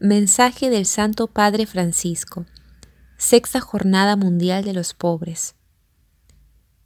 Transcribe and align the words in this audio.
Mensaje 0.00 0.70
del 0.70 0.86
Santo 0.86 1.26
Padre 1.26 1.66
Francisco. 1.66 2.46
Sexta 3.16 3.58
Jornada 3.58 4.14
Mundial 4.14 4.62
de 4.62 4.72
los 4.72 4.94
Pobres. 4.94 5.56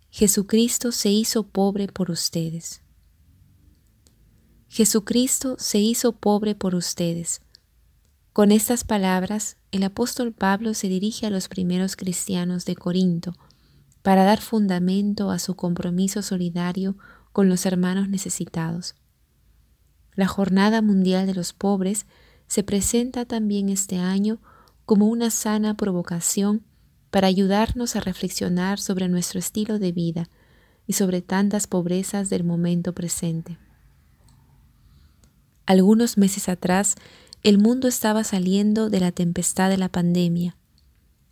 Jesucristo 0.09 0.93
se 0.93 1.11
hizo 1.11 1.43
pobre 1.43 1.89
por 1.89 2.11
ustedes. 2.11 2.81
Jesucristo 4.67 5.57
se 5.59 5.79
hizo 5.79 6.13
pobre 6.13 6.55
por 6.55 6.75
ustedes. 6.75 7.43
Con 8.33 8.51
estas 8.51 8.83
palabras, 8.83 9.59
el 9.73 9.83
apóstol 9.83 10.33
Pablo 10.33 10.73
se 10.73 10.89
dirige 10.89 11.27
a 11.27 11.31
los 11.31 11.49
primeros 11.49 11.97
cristianos 11.97 12.65
de 12.65 12.77
Corinto 12.77 13.35
para 14.01 14.25
dar 14.25 14.41
fundamento 14.41 15.31
a 15.31 15.39
su 15.39 15.55
compromiso 15.55 16.23
solidario 16.23 16.97
con 17.33 17.51
los 17.51 17.67
hermanos 17.67 18.09
necesitados. 18.09 18.95
La 20.15 20.29
Jornada 20.29 20.81
Mundial 20.81 21.27
de 21.27 21.35
los 21.35 21.53
Pobres 21.53 22.07
se 22.53 22.63
presenta 22.63 23.25
también 23.25 23.71
este 23.71 23.97
año 23.97 24.39
como 24.85 25.07
una 25.07 25.31
sana 25.31 25.75
provocación 25.75 26.61
para 27.11 27.27
ayudarnos 27.27 27.97
a 27.97 28.01
reflexionar 28.01 28.79
sobre 28.79 29.09
nuestro 29.09 29.39
estilo 29.39 29.79
de 29.79 29.91
vida 29.91 30.29
y 30.87 30.93
sobre 30.93 31.23
tantas 31.23 31.67
pobrezas 31.67 32.29
del 32.29 32.45
momento 32.45 32.93
presente. 32.93 33.57
Algunos 35.65 36.19
meses 36.19 36.51
atrás, 36.51 36.97
el 37.43 37.57
mundo 37.57 37.89
estaba 37.89 38.23
saliendo 38.23 38.91
de 38.91 39.01
la 39.01 39.13
tempestad 39.13 39.71
de 39.71 39.79
la 39.79 39.89
pandemia, 39.89 40.59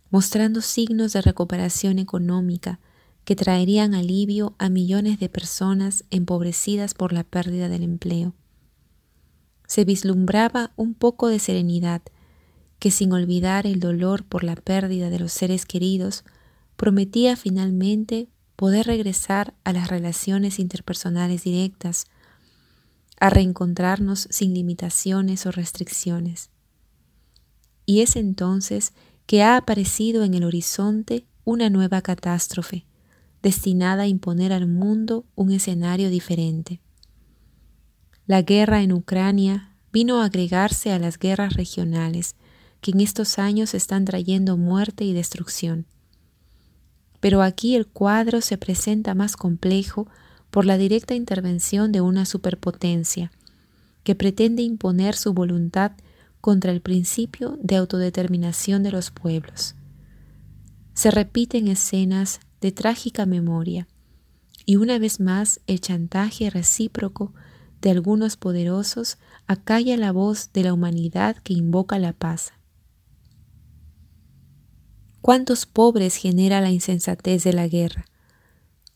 mostrando 0.09 0.59
signos 0.59 1.13
de 1.13 1.21
recuperación 1.21 1.99
económica 1.99 2.79
que 3.25 3.35
traerían 3.35 3.93
alivio 3.93 4.55
a 4.57 4.69
millones 4.69 5.19
de 5.19 5.29
personas 5.29 6.03
empobrecidas 6.09 6.95
por 6.95 7.13
la 7.13 7.23
pérdida 7.23 7.69
del 7.69 7.83
empleo 7.83 8.33
se 9.71 9.85
vislumbraba 9.85 10.73
un 10.75 10.93
poco 10.93 11.29
de 11.29 11.39
serenidad 11.39 12.01
que 12.77 12.91
sin 12.91 13.13
olvidar 13.13 13.65
el 13.65 13.79
dolor 13.79 14.25
por 14.25 14.43
la 14.43 14.57
pérdida 14.57 15.09
de 15.09 15.17
los 15.17 15.31
seres 15.31 15.65
queridos, 15.65 16.25
prometía 16.75 17.37
finalmente 17.37 18.27
poder 18.57 18.85
regresar 18.85 19.53
a 19.63 19.71
las 19.71 19.87
relaciones 19.87 20.59
interpersonales 20.59 21.45
directas, 21.45 22.03
a 23.17 23.29
reencontrarnos 23.29 24.27
sin 24.29 24.53
limitaciones 24.53 25.45
o 25.45 25.51
restricciones. 25.51 26.49
Y 27.85 28.01
es 28.01 28.17
entonces 28.17 28.91
que 29.25 29.41
ha 29.41 29.55
aparecido 29.55 30.25
en 30.25 30.33
el 30.33 30.43
horizonte 30.43 31.25
una 31.45 31.69
nueva 31.69 32.01
catástrofe, 32.01 32.85
destinada 33.41 34.03
a 34.03 34.07
imponer 34.07 34.51
al 34.51 34.67
mundo 34.67 35.23
un 35.35 35.53
escenario 35.53 36.09
diferente. 36.09 36.81
La 38.31 38.43
guerra 38.43 38.81
en 38.81 38.93
Ucrania 38.93 39.70
vino 39.91 40.21
a 40.21 40.25
agregarse 40.25 40.91
a 40.91 40.99
las 40.99 41.17
guerras 41.17 41.53
regionales 41.53 42.35
que 42.81 42.91
en 42.91 43.01
estos 43.01 43.39
años 43.39 43.73
están 43.73 44.05
trayendo 44.05 44.57
muerte 44.57 45.03
y 45.03 45.13
destrucción. 45.13 45.85
Pero 47.19 47.41
aquí 47.41 47.75
el 47.75 47.87
cuadro 47.87 48.41
se 48.41 48.57
presenta 48.57 49.13
más 49.13 49.35
complejo 49.35 50.07
por 50.49 50.65
la 50.65 50.77
directa 50.77 51.13
intervención 51.13 51.91
de 51.91 52.01
una 52.01 52.25
superpotencia 52.25 53.31
que 54.03 54.15
pretende 54.15 54.63
imponer 54.63 55.15
su 55.15 55.33
voluntad 55.33 55.91
contra 56.41 56.71
el 56.71 56.81
principio 56.81 57.59
de 57.61 57.75
autodeterminación 57.75 58.81
de 58.81 58.91
los 58.91 59.11
pueblos. 59.11 59.75
Se 60.93 61.11
repiten 61.11 61.67
escenas 61.67 62.39
de 62.59 62.71
trágica 62.71 63.25
memoria 63.25 63.87
y 64.65 64.75
una 64.75 64.97
vez 64.97 65.19
más 65.19 65.61
el 65.67 65.79
chantaje 65.79 66.49
recíproco 66.49 67.33
de 67.81 67.89
algunos 67.89 68.37
poderosos 68.37 69.17
acalla 69.47 69.97
la 69.97 70.11
voz 70.11 70.51
de 70.53 70.63
la 70.63 70.73
humanidad 70.73 71.37
que 71.37 71.53
invoca 71.53 71.97
la 71.99 72.13
paz. 72.13 72.53
¿Cuántos 75.21 75.65
pobres 75.65 76.15
genera 76.15 76.61
la 76.61 76.71
insensatez 76.71 77.43
de 77.43 77.53
la 77.53 77.67
guerra? 77.67 78.05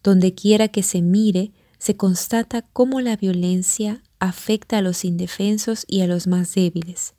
Donde 0.04 0.34
quiera 0.34 0.68
que 0.68 0.84
se 0.84 1.02
mire, 1.02 1.52
se 1.78 1.98
constata 1.98 2.62
cómo 2.62 3.02
la 3.02 3.16
violencia 3.16 4.04
afecta 4.20 4.78
a 4.78 4.82
los 4.82 5.04
indefensos 5.04 5.86
y 5.88 6.02
a 6.02 6.08
los 6.08 6.26
más 6.28 6.54
débiles. 6.54 7.14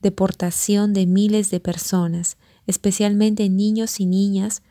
Deportación 0.00 0.92
de 0.92 1.06
miles 1.06 1.50
de 1.50 1.60
personas, 1.60 2.36
especialmente 2.66 3.48
niños 3.48 4.00
y 4.00 4.06
niñas, 4.06 4.62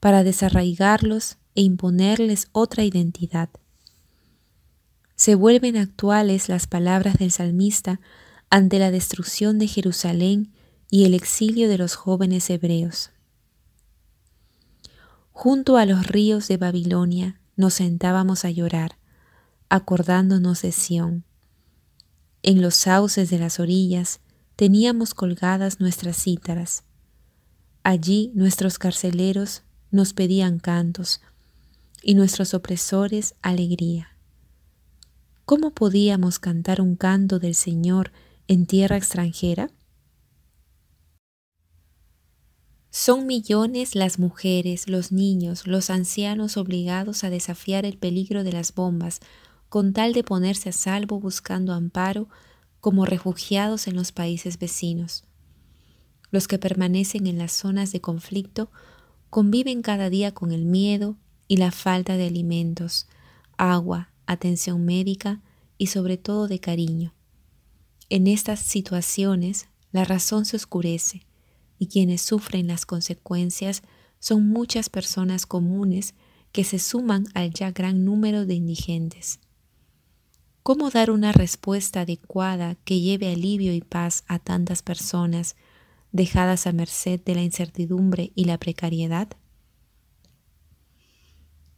para 0.00 0.24
desarraigarlos 0.24 1.36
e 1.54 1.62
imponerles 1.62 2.48
otra 2.52 2.84
identidad 2.84 3.50
se 5.18 5.34
vuelven 5.34 5.76
actuales 5.76 6.48
las 6.48 6.68
palabras 6.68 7.18
del 7.18 7.32
salmista 7.32 8.00
ante 8.50 8.78
la 8.78 8.92
destrucción 8.92 9.58
de 9.58 9.66
Jerusalén 9.66 10.52
y 10.90 11.06
el 11.06 11.12
exilio 11.12 11.68
de 11.68 11.76
los 11.76 11.96
jóvenes 11.96 12.48
hebreos. 12.50 13.10
Junto 15.32 15.76
a 15.76 15.86
los 15.86 16.06
ríos 16.06 16.46
de 16.46 16.56
Babilonia 16.56 17.40
nos 17.56 17.74
sentábamos 17.74 18.44
a 18.44 18.50
llorar, 18.50 18.96
acordándonos 19.68 20.62
de 20.62 20.70
Sión. 20.70 21.24
En 22.44 22.62
los 22.62 22.76
sauces 22.76 23.28
de 23.28 23.40
las 23.40 23.58
orillas 23.58 24.20
teníamos 24.54 25.14
colgadas 25.14 25.80
nuestras 25.80 26.16
cítaras. 26.16 26.84
Allí 27.82 28.30
nuestros 28.36 28.78
carceleros 28.78 29.64
nos 29.90 30.12
pedían 30.12 30.60
cantos 30.60 31.20
y 32.02 32.14
nuestros 32.14 32.54
opresores 32.54 33.34
alegría. 33.42 34.17
¿Cómo 35.48 35.70
podíamos 35.70 36.38
cantar 36.38 36.82
un 36.82 36.94
canto 36.94 37.38
del 37.38 37.54
Señor 37.54 38.12
en 38.48 38.66
tierra 38.66 38.98
extranjera? 38.98 39.70
Son 42.90 43.26
millones 43.26 43.94
las 43.94 44.18
mujeres, 44.18 44.90
los 44.90 45.10
niños, 45.10 45.66
los 45.66 45.88
ancianos 45.88 46.58
obligados 46.58 47.24
a 47.24 47.30
desafiar 47.30 47.86
el 47.86 47.96
peligro 47.96 48.44
de 48.44 48.52
las 48.52 48.74
bombas 48.74 49.20
con 49.70 49.94
tal 49.94 50.12
de 50.12 50.22
ponerse 50.22 50.68
a 50.68 50.72
salvo 50.72 51.18
buscando 51.18 51.72
amparo 51.72 52.28
como 52.80 53.06
refugiados 53.06 53.86
en 53.86 53.96
los 53.96 54.12
países 54.12 54.58
vecinos. 54.58 55.24
Los 56.30 56.46
que 56.46 56.58
permanecen 56.58 57.26
en 57.26 57.38
las 57.38 57.52
zonas 57.52 57.90
de 57.90 58.02
conflicto 58.02 58.70
conviven 59.30 59.80
cada 59.80 60.10
día 60.10 60.34
con 60.34 60.52
el 60.52 60.66
miedo 60.66 61.16
y 61.46 61.56
la 61.56 61.70
falta 61.70 62.18
de 62.18 62.26
alimentos, 62.26 63.06
agua, 63.56 64.10
atención 64.28 64.84
médica 64.84 65.42
y 65.76 65.88
sobre 65.88 66.16
todo 66.16 66.46
de 66.46 66.60
cariño. 66.60 67.14
En 68.10 68.26
estas 68.26 68.60
situaciones 68.60 69.68
la 69.90 70.04
razón 70.04 70.44
se 70.44 70.56
oscurece 70.56 71.26
y 71.78 71.86
quienes 71.88 72.22
sufren 72.22 72.66
las 72.66 72.86
consecuencias 72.86 73.82
son 74.20 74.48
muchas 74.48 74.88
personas 74.88 75.46
comunes 75.46 76.14
que 76.52 76.64
se 76.64 76.78
suman 76.78 77.26
al 77.34 77.52
ya 77.52 77.70
gran 77.70 78.04
número 78.04 78.46
de 78.46 78.54
indigentes. 78.54 79.40
¿Cómo 80.62 80.90
dar 80.90 81.10
una 81.10 81.32
respuesta 81.32 82.02
adecuada 82.02 82.74
que 82.84 83.00
lleve 83.00 83.32
alivio 83.32 83.72
y 83.72 83.80
paz 83.80 84.24
a 84.26 84.38
tantas 84.38 84.82
personas 84.82 85.56
dejadas 86.12 86.66
a 86.66 86.72
merced 86.72 87.20
de 87.24 87.34
la 87.34 87.42
incertidumbre 87.42 88.32
y 88.34 88.44
la 88.44 88.58
precariedad? 88.58 89.28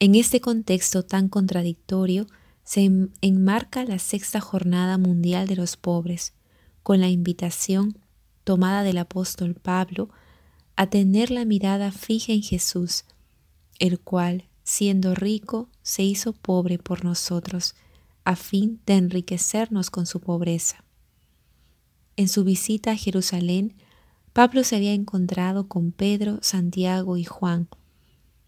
En 0.00 0.15
este 0.15 0.41
contexto 0.41 1.05
tan 1.05 1.28
contradictorio, 1.28 2.27
se 2.70 2.88
enmarca 3.20 3.82
la 3.84 3.98
sexta 3.98 4.41
jornada 4.41 4.97
mundial 4.97 5.48
de 5.48 5.56
los 5.56 5.76
pobres, 5.76 6.34
con 6.84 7.00
la 7.00 7.08
invitación 7.08 7.98
tomada 8.44 8.84
del 8.84 8.98
apóstol 8.98 9.56
Pablo 9.56 10.08
a 10.76 10.86
tener 10.86 11.32
la 11.32 11.44
mirada 11.44 11.91
fija 11.91 12.32
en 12.32 12.44
Jesús, 12.44 13.06
el 13.80 13.98
cual, 13.98 14.44
siendo 14.62 15.16
rico, 15.16 15.69
se 15.82 16.04
hizo 16.04 16.32
pobre 16.32 16.78
por 16.78 17.04
nosotros, 17.04 17.75
a 18.22 18.36
fin 18.36 18.80
de 18.86 18.98
enriquecernos 18.98 19.91
con 19.91 20.06
su 20.06 20.20
pobreza. 20.20 20.84
En 22.16 22.28
su 22.28 22.45
visita 22.45 22.92
a 22.92 22.97
Jerusalén, 22.97 23.74
Pablo 24.33 24.62
se 24.62 24.77
había 24.77 24.92
encontrado 24.92 25.66
con 25.66 25.91
Pedro, 25.91 26.39
Santiago 26.41 27.16
y 27.16 27.24
Juan, 27.24 27.66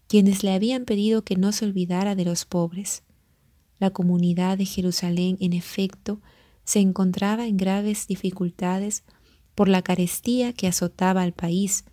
quienes 0.07 0.43
le 0.43 0.53
habían 0.53 0.85
pedido 0.85 1.25
que 1.25 1.35
no 1.35 1.51
se 1.51 1.65
olvidara 1.65 2.15
de 2.15 2.23
los 2.23 2.45
pobres. 2.45 3.03
La 3.83 3.89
comunidad 3.89 4.57
de 4.57 4.63
Jerusalén, 4.63 5.35
en 5.41 5.51
efecto, 5.51 6.21
se 6.63 6.79
encontraba 6.79 7.47
en 7.47 7.57
graves 7.57 8.07
dificultades 8.07 9.03
por 9.55 9.67
la 9.67 9.81
carestía 9.81 10.53
que 10.53 10.67
azotaba 10.67 11.21
al 11.21 11.33
país, 11.33 11.83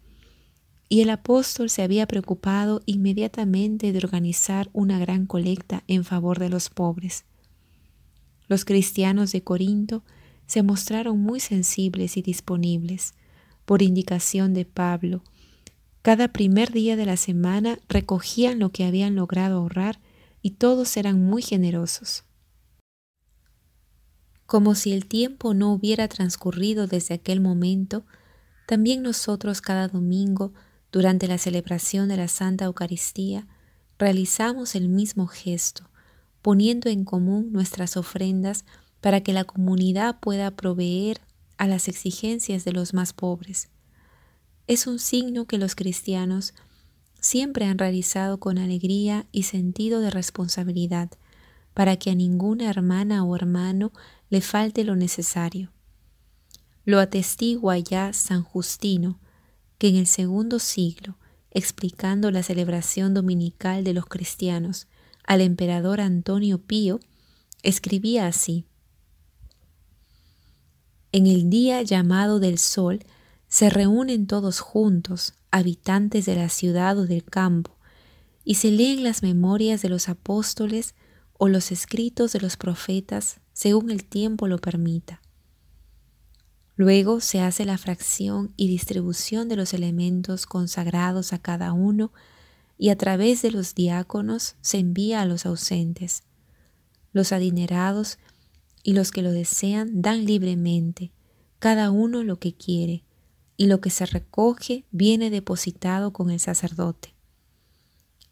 y 0.88 1.00
el 1.00 1.10
apóstol 1.10 1.68
se 1.68 1.82
había 1.82 2.06
preocupado 2.06 2.80
inmediatamente 2.86 3.90
de 3.90 3.98
organizar 3.98 4.70
una 4.72 5.00
gran 5.00 5.26
colecta 5.26 5.82
en 5.88 6.04
favor 6.04 6.38
de 6.38 6.48
los 6.48 6.70
pobres. 6.70 7.24
Los 8.46 8.64
cristianos 8.64 9.32
de 9.32 9.42
Corinto 9.42 10.04
se 10.46 10.62
mostraron 10.62 11.18
muy 11.18 11.40
sensibles 11.40 12.16
y 12.16 12.22
disponibles. 12.22 13.14
Por 13.64 13.82
indicación 13.82 14.54
de 14.54 14.64
Pablo, 14.64 15.24
cada 16.02 16.28
primer 16.28 16.70
día 16.70 16.94
de 16.94 17.06
la 17.06 17.16
semana 17.16 17.80
recogían 17.88 18.60
lo 18.60 18.70
que 18.70 18.84
habían 18.84 19.16
logrado 19.16 19.58
ahorrar 19.58 19.98
y 20.42 20.52
todos 20.52 20.96
eran 20.96 21.22
muy 21.22 21.42
generosos. 21.42 22.24
Como 24.46 24.74
si 24.74 24.92
el 24.92 25.06
tiempo 25.06 25.54
no 25.54 25.72
hubiera 25.72 26.08
transcurrido 26.08 26.86
desde 26.86 27.14
aquel 27.14 27.40
momento, 27.40 28.04
también 28.66 29.02
nosotros 29.02 29.60
cada 29.60 29.88
domingo, 29.88 30.52
durante 30.92 31.28
la 31.28 31.38
celebración 31.38 32.08
de 32.08 32.16
la 32.16 32.28
Santa 32.28 32.64
Eucaristía, 32.64 33.46
realizamos 33.98 34.74
el 34.74 34.88
mismo 34.88 35.26
gesto, 35.28 35.88
poniendo 36.42 36.88
en 36.88 37.04
común 37.04 37.52
nuestras 37.52 37.96
ofrendas 37.96 38.64
para 39.00 39.20
que 39.20 39.32
la 39.32 39.44
comunidad 39.44 40.18
pueda 40.20 40.50
proveer 40.56 41.20
a 41.58 41.66
las 41.66 41.88
exigencias 41.88 42.64
de 42.64 42.72
los 42.72 42.94
más 42.94 43.12
pobres. 43.12 43.68
Es 44.66 44.86
un 44.86 44.98
signo 44.98 45.46
que 45.46 45.58
los 45.58 45.74
cristianos 45.74 46.54
siempre 47.20 47.66
han 47.66 47.78
realizado 47.78 48.40
con 48.40 48.58
alegría 48.58 49.26
y 49.30 49.44
sentido 49.44 50.00
de 50.00 50.10
responsabilidad, 50.10 51.10
para 51.74 51.96
que 51.96 52.10
a 52.10 52.14
ninguna 52.14 52.68
hermana 52.68 53.24
o 53.24 53.36
hermano 53.36 53.92
le 54.28 54.40
falte 54.40 54.84
lo 54.84 54.96
necesario. 54.96 55.70
Lo 56.84 56.98
atestigua 56.98 57.78
ya 57.78 58.12
San 58.12 58.42
Justino, 58.42 59.20
que 59.78 59.88
en 59.88 59.96
el 59.96 60.06
segundo 60.06 60.58
siglo, 60.58 61.16
explicando 61.50 62.30
la 62.30 62.42
celebración 62.42 63.14
dominical 63.14 63.84
de 63.84 63.94
los 63.94 64.06
cristianos 64.06 64.88
al 65.24 65.40
emperador 65.40 66.00
Antonio 66.00 66.58
Pío, 66.58 67.00
escribía 67.62 68.26
así. 68.26 68.64
En 71.12 71.26
el 71.26 71.50
día 71.50 71.82
llamado 71.82 72.40
del 72.40 72.58
sol 72.58 73.00
se 73.50 73.68
reúnen 73.68 74.28
todos 74.28 74.60
juntos, 74.60 75.34
habitantes 75.50 76.24
de 76.24 76.36
la 76.36 76.48
ciudad 76.48 76.96
o 76.96 77.06
del 77.06 77.24
campo, 77.24 77.76
y 78.44 78.54
se 78.54 78.70
leen 78.70 79.02
las 79.02 79.22
memorias 79.22 79.82
de 79.82 79.88
los 79.88 80.08
apóstoles 80.08 80.94
o 81.36 81.48
los 81.48 81.72
escritos 81.72 82.32
de 82.32 82.40
los 82.40 82.56
profetas 82.56 83.40
según 83.52 83.90
el 83.90 84.04
tiempo 84.04 84.46
lo 84.46 84.58
permita. 84.58 85.20
Luego 86.76 87.20
se 87.20 87.40
hace 87.40 87.64
la 87.64 87.76
fracción 87.76 88.54
y 88.56 88.68
distribución 88.68 89.48
de 89.48 89.56
los 89.56 89.74
elementos 89.74 90.46
consagrados 90.46 91.32
a 91.32 91.38
cada 91.38 91.72
uno 91.72 92.12
y 92.78 92.88
a 92.88 92.96
través 92.96 93.42
de 93.42 93.50
los 93.50 93.74
diáconos 93.74 94.54
se 94.60 94.78
envía 94.78 95.20
a 95.20 95.26
los 95.26 95.44
ausentes. 95.44 96.22
Los 97.12 97.32
adinerados 97.32 98.18
y 98.84 98.94
los 98.94 99.10
que 99.10 99.22
lo 99.22 99.32
desean 99.32 100.00
dan 100.00 100.24
libremente, 100.24 101.10
cada 101.58 101.90
uno 101.90 102.22
lo 102.22 102.38
que 102.38 102.54
quiere, 102.54 103.04
y 103.60 103.66
lo 103.66 103.82
que 103.82 103.90
se 103.90 104.06
recoge 104.06 104.86
viene 104.90 105.28
depositado 105.28 106.14
con 106.14 106.30
el 106.30 106.40
sacerdote. 106.40 107.12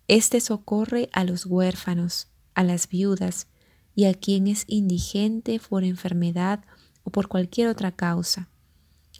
Este 0.07 0.41
socorre 0.41 1.11
a 1.13 1.23
los 1.23 1.45
huérfanos, 1.45 2.29
a 2.55 2.65
las 2.65 2.89
viudas 2.89 3.47
y 3.95 4.07
a 4.07 4.15
quien 4.15 4.47
es 4.47 4.65
indigente 4.69 5.61
por 5.61 5.85
enfermedad 5.85 6.65
o 7.03 7.11
por 7.11 7.29
cualquier 7.29 7.69
otra 7.69 7.93
causa, 7.93 8.49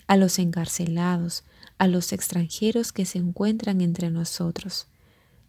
a 0.07 0.17
los 0.17 0.39
encarcelados, 0.39 1.45
a 1.77 1.87
los 1.89 2.15
extranjeros 2.15 2.91
que 2.91 3.05
se 3.05 3.19
encuentran 3.19 3.83
entre 3.83 4.11
nosotros. 4.11 4.87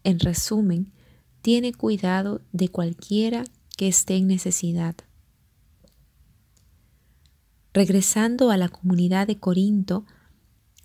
En 0.04 0.18
resumen, 0.18 0.92
tiene 1.40 1.72
cuidado 1.72 2.42
de 2.52 2.68
cualquiera 2.68 3.44
que 3.78 3.88
esté 3.88 4.18
en 4.18 4.26
necesidad. 4.26 4.94
Regresando 7.72 8.50
a 8.50 8.58
la 8.58 8.68
comunidad 8.68 9.26
de 9.26 9.38
Corinto, 9.38 10.04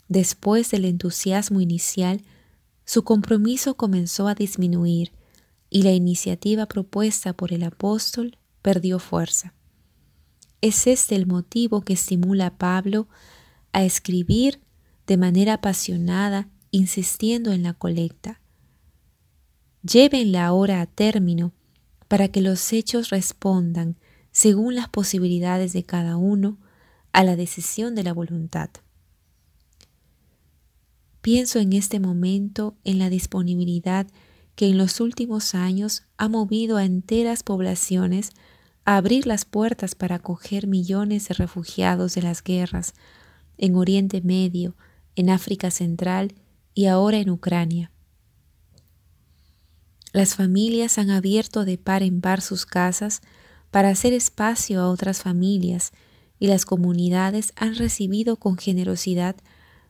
después 0.07 0.72
del 0.72 0.86
entusiasmo 0.86 1.62
inicial, 1.62 2.22
su 2.86 3.04
compromiso 3.04 3.75
comenzó 3.75 4.28
a 4.28 4.36
disminuir 4.36 5.12
y 5.69 5.81
la 5.81 5.92
iniciativa 5.92 6.68
propuesta 6.68 7.34
por 7.34 7.52
el 7.52 7.63
apóstol 7.63 8.38
perdió 8.62 9.00
fuerza. 9.00 9.54
Es 10.62 10.88
este 10.88 11.16
el 11.16 11.28
motivo 11.28 11.81
que 11.81 11.94
estimula 11.94 12.48
a 12.48 12.57
Pablo 12.57 13.07
a 13.74 13.84
escribir 13.84 14.62
de 15.07 15.18
manera 15.18 15.56
apasionada, 15.56 16.50
insistiendo 16.72 17.51
en 17.51 17.63
la 17.63 17.74
colecta. 17.74 18.42
Llévenla 19.84 20.46
ahora 20.46 20.81
a 20.81 20.86
término 20.88 21.54
para 22.08 22.30
que 22.30 22.42
los 22.42 22.74
hechos 22.74 23.10
respondan, 23.10 23.98
según 24.31 24.75
las 24.75 24.90
posibilidades 24.90 25.74
de 25.74 25.84
cada 25.84 26.18
uno, 26.18 26.58
a 27.13 27.24
la 27.24 27.36
decisión 27.36 27.96
de 27.96 28.04
la 28.04 28.13
voluntad. 28.13 28.69
Pienso 31.25 31.57
en 31.57 31.74
este 31.74 32.00
momento 32.00 32.75
en 32.83 33.00
la 33.00 33.10
disponibilidad 33.10 34.06
que 34.56 34.68
en 34.68 34.77
los 34.77 35.00
últimos 35.00 35.56
años 35.56 36.04
ha 36.18 36.30
movido 36.30 36.77
a 36.77 36.86
enteras 36.86 37.42
poblaciones 37.42 38.30
a 38.83 38.98
abrir 38.98 39.25
las 39.25 39.44
puertas 39.44 39.95
para 39.95 40.18
acoger 40.18 40.68
millones 40.68 41.27
de 41.27 41.33
refugiados 41.33 42.13
de 42.13 42.22
las 42.22 42.44
guerras 42.44 42.94
en 43.57 43.75
Oriente 43.75 44.22
Medio, 44.22 44.75
en 45.16 45.31
África 45.31 45.72
Central 45.72 46.36
y 46.75 46.86
ahora 46.86 47.18
en 47.18 47.31
Ucrania. 47.31 47.92
Las 50.13 50.36
familias 50.36 51.00
han 51.00 51.10
abierto 51.10 51.66
de 51.66 51.80
par 51.80 52.04
en 52.04 52.22
par 52.22 52.42
sus 52.42 52.68
casas 52.68 53.24
para 53.72 53.89
hacer 53.89 54.13
espacio 54.13 54.80
a 54.80 54.92
otras 54.92 55.24
familias 55.24 55.92
y 56.38 56.45
las 56.45 56.66
comunidades 56.66 57.51
han 57.56 57.74
recibido 57.74 58.36
con 58.36 58.60
generosidad 58.60 59.36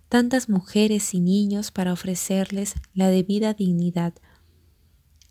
tantas 0.09 0.49
mujeres 0.49 1.13
y 1.13 1.19
niños 1.19 1.71
para 1.71 1.93
ofrecerles 1.93 2.75
la 2.93 3.09
debida 3.09 3.53
dignidad. 3.53 4.13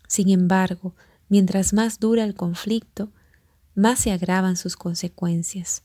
Sin 0.07 0.29
embargo, 0.29 0.95
mientras 1.29 1.73
más 1.73 1.99
dura 1.99 2.23
el 2.23 2.35
conflicto, 2.35 3.11
más 3.73 3.99
se 3.99 4.11
agravan 4.11 4.57
sus 4.57 4.75
consecuencias. 4.75 5.83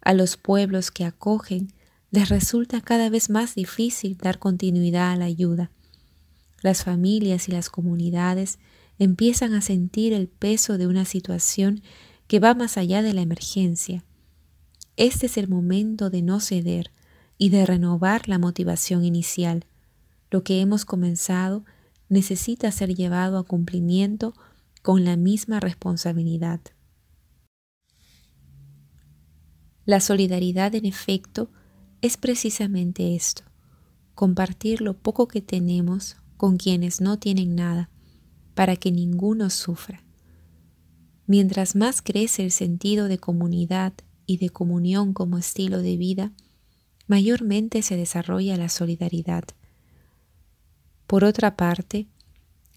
A 0.00 0.14
los 0.14 0.36
pueblos 0.36 0.90
que 0.90 1.04
acogen 1.04 1.72
les 2.10 2.28
resulta 2.28 2.80
cada 2.80 3.10
vez 3.10 3.28
más 3.28 3.54
difícil 3.54 4.16
dar 4.16 4.38
continuidad 4.38 5.12
a 5.12 5.16
la 5.16 5.26
ayuda. 5.26 5.70
Las 6.62 6.84
familias 6.84 7.48
y 7.48 7.52
las 7.52 7.68
comunidades 7.70 8.58
empiezan 8.98 9.54
a 9.54 9.60
sentir 9.60 10.12
el 10.12 10.28
peso 10.28 10.78
de 10.78 10.86
una 10.86 11.04
situación 11.04 11.82
que 12.26 12.40
va 12.40 12.54
más 12.54 12.76
allá 12.76 13.02
de 13.02 13.14
la 13.14 13.22
emergencia 13.22 14.04
este 14.98 15.26
es 15.26 15.36
el 15.36 15.46
momento 15.46 16.10
de 16.10 16.22
no 16.22 16.40
ceder 16.40 16.90
y 17.38 17.50
de 17.50 17.64
renovar 17.64 18.28
la 18.28 18.38
motivación 18.38 19.04
inicial. 19.04 19.64
Lo 20.30 20.42
que 20.42 20.60
hemos 20.60 20.84
comenzado 20.84 21.64
necesita 22.08 22.70
ser 22.72 22.94
llevado 22.94 23.38
a 23.38 23.44
cumplimiento 23.44 24.34
con 24.82 25.04
la 25.04 25.16
misma 25.16 25.60
responsabilidad. 25.60 26.60
La 29.84 30.00
solidaridad, 30.00 30.74
en 30.74 30.84
efecto, 30.84 31.50
es 32.02 32.16
precisamente 32.16 33.14
esto, 33.14 33.42
compartir 34.14 34.80
lo 34.82 34.98
poco 34.98 35.28
que 35.28 35.40
tenemos 35.40 36.16
con 36.36 36.56
quienes 36.56 37.00
no 37.00 37.18
tienen 37.18 37.54
nada, 37.54 37.90
para 38.54 38.76
que 38.76 38.90
ninguno 38.90 39.50
sufra. 39.50 40.04
Mientras 41.26 41.76
más 41.76 42.02
crece 42.02 42.44
el 42.44 42.50
sentido 42.50 43.08
de 43.08 43.18
comunidad 43.18 43.92
y 44.26 44.38
de 44.38 44.50
comunión 44.50 45.12
como 45.12 45.38
estilo 45.38 45.80
de 45.80 45.96
vida, 45.96 46.32
mayormente 47.08 47.82
se 47.82 47.96
desarrolla 47.96 48.56
la 48.56 48.68
solidaridad. 48.68 49.44
Por 51.06 51.24
otra 51.24 51.56
parte, 51.56 52.06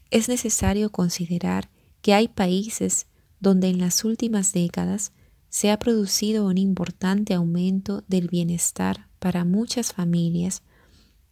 es 0.10 0.28
necesario 0.30 0.92
considerar 0.92 1.70
que 2.02 2.14
hay 2.14 2.28
países 2.28 3.08
donde 3.40 3.70
en 3.70 3.80
las 3.80 4.04
últimas 4.04 4.54
décadas 4.54 5.12
se 5.50 5.70
ha 5.70 5.78
producido 5.78 6.48
un 6.48 6.58
importante 6.58 7.34
aumento 7.34 8.04
del 8.08 8.30
bienestar 8.30 9.08
para 9.20 9.44
muchas 9.44 9.94
familias 9.94 10.64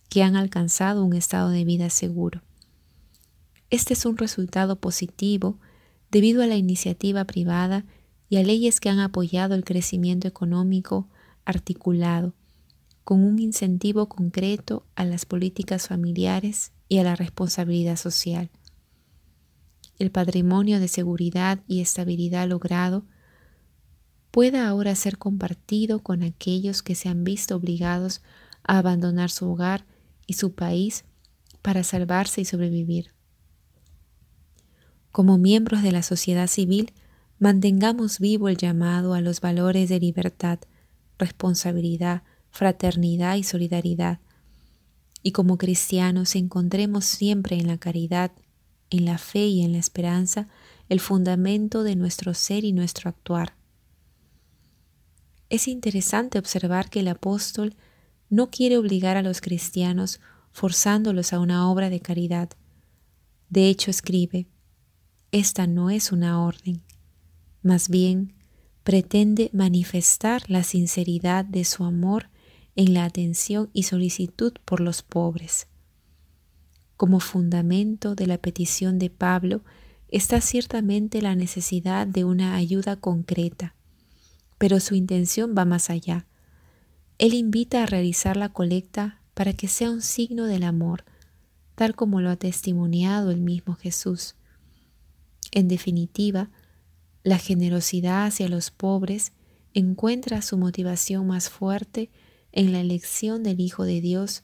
que 0.09 0.23
han 0.23 0.35
alcanzado 0.35 1.05
un 1.05 1.13
estado 1.13 1.49
de 1.49 1.63
vida 1.63 1.89
seguro. 1.89 2.41
Este 3.69 3.93
es 3.93 4.05
un 4.05 4.17
resultado 4.17 4.79
positivo 4.79 5.59
debido 6.11 6.41
a 6.41 6.47
la 6.47 6.57
iniciativa 6.57 7.23
privada 7.25 7.85
y 8.27 8.37
a 8.37 8.43
leyes 8.43 8.79
que 8.79 8.89
han 8.89 8.99
apoyado 8.99 9.55
el 9.55 9.63
crecimiento 9.63 10.27
económico 10.27 11.07
articulado, 11.45 12.33
con 13.09 13.23
un 13.23 13.39
incentivo 13.39 14.07
concreto 14.07 14.85
a 14.93 15.03
las 15.03 15.25
políticas 15.25 15.87
familiares 15.87 16.73
y 16.87 16.99
a 16.99 17.03
la 17.03 17.15
responsabilidad 17.15 17.95
social. 17.95 18.51
El 19.97 20.11
patrimonio 20.11 20.79
de 20.79 20.87
seguridad 20.87 21.57
y 21.67 21.81
estabilidad 21.81 22.47
logrado 22.47 23.07
pueda 24.29 24.67
ahora 24.67 24.93
ser 24.93 25.17
compartido 25.17 26.03
con 26.03 26.21
aquellos 26.21 26.83
que 26.83 26.93
se 26.93 27.09
han 27.09 27.23
visto 27.23 27.55
obligados 27.55 28.21
a 28.61 28.77
abandonar 28.77 29.31
su 29.31 29.49
hogar 29.49 29.87
y 30.27 30.33
su 30.33 30.53
país 30.53 31.03
para 31.63 31.83
salvarse 31.83 32.41
y 32.41 32.45
sobrevivir. 32.45 33.15
Como 35.11 35.39
miembros 35.39 35.81
de 35.81 35.93
la 35.93 36.03
sociedad 36.03 36.45
civil, 36.45 36.93
mantengamos 37.39 38.19
vivo 38.19 38.49
el 38.49 38.57
llamado 38.57 39.15
a 39.15 39.21
los 39.21 39.41
valores 39.41 39.89
de 39.89 39.99
libertad, 39.99 40.59
responsabilidad, 41.17 42.21
fraternidad 42.51 43.35
y 43.35 43.43
solidaridad. 43.43 44.19
Y 45.23 45.31
como 45.31 45.57
cristianos 45.57 46.35
encontremos 46.35 47.05
siempre 47.05 47.57
en 47.57 47.67
la 47.67 47.77
caridad, 47.77 48.31
en 48.89 49.05
la 49.05 49.17
fe 49.17 49.47
y 49.47 49.61
en 49.61 49.73
la 49.73 49.77
esperanza 49.79 50.47
el 50.87 50.99
fundamento 50.99 51.83
de 51.83 51.95
nuestro 51.95 52.33
ser 52.33 52.65
y 52.65 52.71
nuestro 52.73 53.09
actuar. 53.09 53.55
es 55.49 55.67
interesante 55.67 56.37
observar 56.37 56.89
que 56.89 56.99
el 56.99 57.07
apóstol 57.07 57.75
no 58.29 58.49
quiere 58.51 58.77
obligar 58.77 59.17
a 59.17 59.23
los 59.23 59.41
cristianos 59.41 60.19
forzándolos 60.51 61.33
a 61.33 61.39
una 61.39 61.69
obra 61.69 61.89
de 61.89 61.99
caridad. 61.99 62.49
De 63.49 63.67
hecho, 63.67 63.89
escribe, 63.89 64.47
esta 65.31 65.65
no 65.67 65.89
es 65.89 66.11
una 66.11 66.43
orden, 66.43 66.83
más 67.63 67.89
bien 67.89 68.33
pretende 68.83 69.49
manifestar 69.53 70.49
la 70.49 70.63
sinceridad 70.63 71.45
de 71.45 71.63
su 71.63 71.83
amor 71.83 72.29
en 72.79 72.93
la 72.93 73.03
atención 73.03 73.69
y 73.73 73.83
solicitud 73.83 74.53
por 74.63 74.79
los 74.79 75.01
pobres. 75.01 75.67
Como 76.95 77.19
fundamento 77.19 78.15
de 78.15 78.25
la 78.25 78.37
petición 78.37 78.99
de 78.99 79.09
Pablo 79.09 79.65
está 80.07 80.39
ciertamente 80.39 81.21
la 81.21 81.35
necesidad 81.35 82.07
de 82.07 82.23
una 82.23 82.55
ayuda 82.55 82.95
concreta, 82.95 83.75
pero 84.57 84.79
su 84.79 84.95
intención 84.95 85.55
va 85.57 85.65
más 85.65 85.89
allá. 85.89 86.25
Él 87.17 87.33
invita 87.33 87.83
a 87.83 87.85
realizar 87.85 88.37
la 88.37 88.47
colecta 88.47 89.19
para 89.33 89.51
que 89.51 89.67
sea 89.67 89.91
un 89.91 90.01
signo 90.01 90.45
del 90.45 90.63
amor, 90.63 91.03
tal 91.75 91.95
como 91.95 92.21
lo 92.21 92.29
ha 92.29 92.37
testimoniado 92.37 93.31
el 93.31 93.41
mismo 93.41 93.75
Jesús. 93.75 94.35
En 95.51 95.67
definitiva, 95.67 96.49
la 97.23 97.39
generosidad 97.39 98.27
hacia 98.27 98.47
los 98.47 98.71
pobres 98.71 99.33
encuentra 99.73 100.41
su 100.41 100.57
motivación 100.57 101.27
más 101.27 101.49
fuerte 101.49 102.09
en 102.51 102.71
la 102.71 102.79
elección 102.79 103.43
del 103.43 103.59
Hijo 103.59 103.83
de 103.83 104.01
Dios 104.01 104.43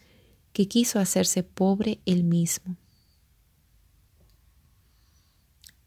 que 0.53 0.67
quiso 0.67 0.99
hacerse 0.99 1.43
pobre 1.43 1.99
él 2.05 2.23
mismo. 2.23 2.77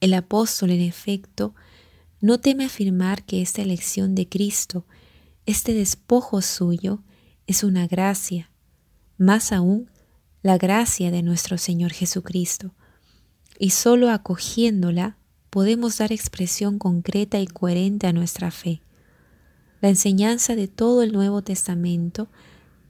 El 0.00 0.14
apóstol, 0.14 0.70
en 0.70 0.80
efecto, 0.80 1.54
no 2.20 2.38
teme 2.38 2.64
afirmar 2.64 3.24
que 3.24 3.42
esta 3.42 3.62
elección 3.62 4.14
de 4.14 4.28
Cristo, 4.28 4.86
este 5.46 5.74
despojo 5.74 6.42
suyo, 6.42 7.02
es 7.46 7.64
una 7.64 7.86
gracia, 7.86 8.50
más 9.16 9.52
aún 9.52 9.90
la 10.42 10.58
gracia 10.58 11.10
de 11.10 11.22
nuestro 11.22 11.58
Señor 11.58 11.92
Jesucristo, 11.92 12.74
y 13.58 13.70
sólo 13.70 14.10
acogiéndola 14.10 15.16
podemos 15.50 15.98
dar 15.98 16.12
expresión 16.12 16.78
concreta 16.78 17.40
y 17.40 17.46
coherente 17.46 18.06
a 18.06 18.12
nuestra 18.12 18.50
fe. 18.50 18.82
La 19.80 19.88
enseñanza 19.88 20.56
de 20.56 20.66
todo 20.66 21.02
el 21.02 21.12
Nuevo 21.12 21.42
Testamento 21.42 22.28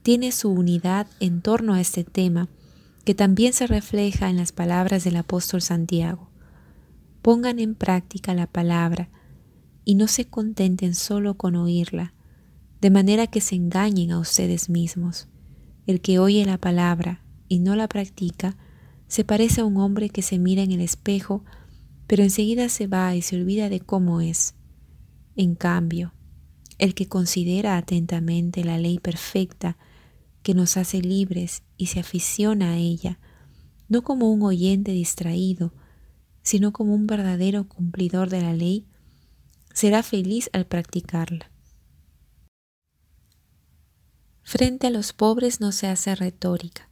tiene 0.01 0.31
su 0.31 0.49
unidad 0.49 1.07
en 1.19 1.41
torno 1.41 1.73
a 1.73 1.81
este 1.81 2.03
tema, 2.03 2.49
que 3.05 3.13
también 3.13 3.53
se 3.53 3.67
refleja 3.67 4.29
en 4.29 4.37
las 4.37 4.51
palabras 4.51 5.03
del 5.03 5.17
apóstol 5.17 5.61
Santiago. 5.61 6.29
Pongan 7.21 7.59
en 7.59 7.75
práctica 7.75 8.33
la 8.33 8.47
palabra 8.47 9.09
y 9.85 9.95
no 9.95 10.07
se 10.07 10.25
contenten 10.25 10.95
solo 10.95 11.35
con 11.35 11.55
oírla, 11.55 12.13
de 12.81 12.89
manera 12.89 13.27
que 13.27 13.41
se 13.41 13.55
engañen 13.55 14.11
a 14.11 14.19
ustedes 14.19 14.69
mismos. 14.69 15.27
El 15.85 16.01
que 16.01 16.19
oye 16.19 16.45
la 16.45 16.57
palabra 16.57 17.23
y 17.47 17.59
no 17.59 17.75
la 17.75 17.87
practica, 17.87 18.57
se 19.07 19.23
parece 19.23 19.61
a 19.61 19.65
un 19.65 19.77
hombre 19.77 20.09
que 20.09 20.21
se 20.21 20.39
mira 20.39 20.61
en 20.63 20.71
el 20.71 20.81
espejo, 20.81 21.43
pero 22.07 22.23
enseguida 22.23 22.69
se 22.69 22.87
va 22.87 23.15
y 23.15 23.21
se 23.21 23.35
olvida 23.35 23.69
de 23.69 23.79
cómo 23.79 24.21
es. 24.21 24.55
En 25.35 25.55
cambio, 25.55 26.13
el 26.79 26.95
que 26.95 27.07
considera 27.07 27.77
atentamente 27.77 28.63
la 28.63 28.77
ley 28.77 28.99
perfecta 28.99 29.77
que 30.41 30.53
nos 30.53 30.77
hace 30.77 31.01
libres 31.01 31.63
y 31.77 31.87
se 31.87 31.99
aficiona 31.99 32.71
a 32.71 32.77
ella, 32.77 33.19
no 33.89 34.03
como 34.03 34.31
un 34.31 34.41
oyente 34.41 34.91
distraído, 34.91 35.73
sino 36.41 36.71
como 36.71 36.95
un 36.95 37.05
verdadero 37.05 37.67
cumplidor 37.67 38.29
de 38.29 38.41
la 38.41 38.53
ley, 38.53 38.87
será 39.73 40.03
feliz 40.03 40.49
al 40.53 40.65
practicarla. 40.65 41.51
Frente 44.41 44.87
a 44.87 44.89
los 44.89 45.13
pobres 45.13 45.59
no 45.59 45.71
se 45.71 45.87
hace 45.87 46.15
retórica, 46.15 46.89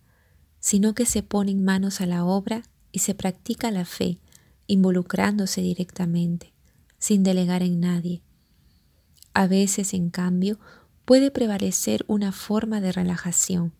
sino 0.59 0.93
que 0.93 1.05
se 1.05 1.23
ponen 1.23 1.63
manos 1.63 2.01
a 2.01 2.05
la 2.05 2.25
obra 2.25 2.63
y 2.91 2.99
se 2.99 3.15
practica 3.15 3.71
la 3.71 3.85
fe, 3.85 4.19
involucrándose 4.67 5.61
directamente, 5.61 6.53
sin 6.99 7.23
delegar 7.23 7.63
en 7.63 7.79
nadie. 7.79 8.26
A 9.37 9.45
veces, 9.45 9.93
en 9.93 10.09
cambio, 10.09 10.57
puede 11.05 11.29
prevalecer 11.29 12.03
una 12.07 12.31
forma 12.31 12.81
de 12.81 12.91
relajación, 12.91 13.71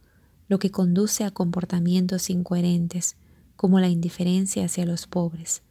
lo 0.48 0.60
que 0.60 0.70
conduce 0.70 1.24
a 1.24 1.32
comportamientos 1.32 2.30
incoherentes, 2.30 3.16
como 3.56 3.80
la 3.80 3.90
indiferencia 3.90 4.66
hacia 4.66 4.86
los 4.86 5.08
pobres. 5.08 5.64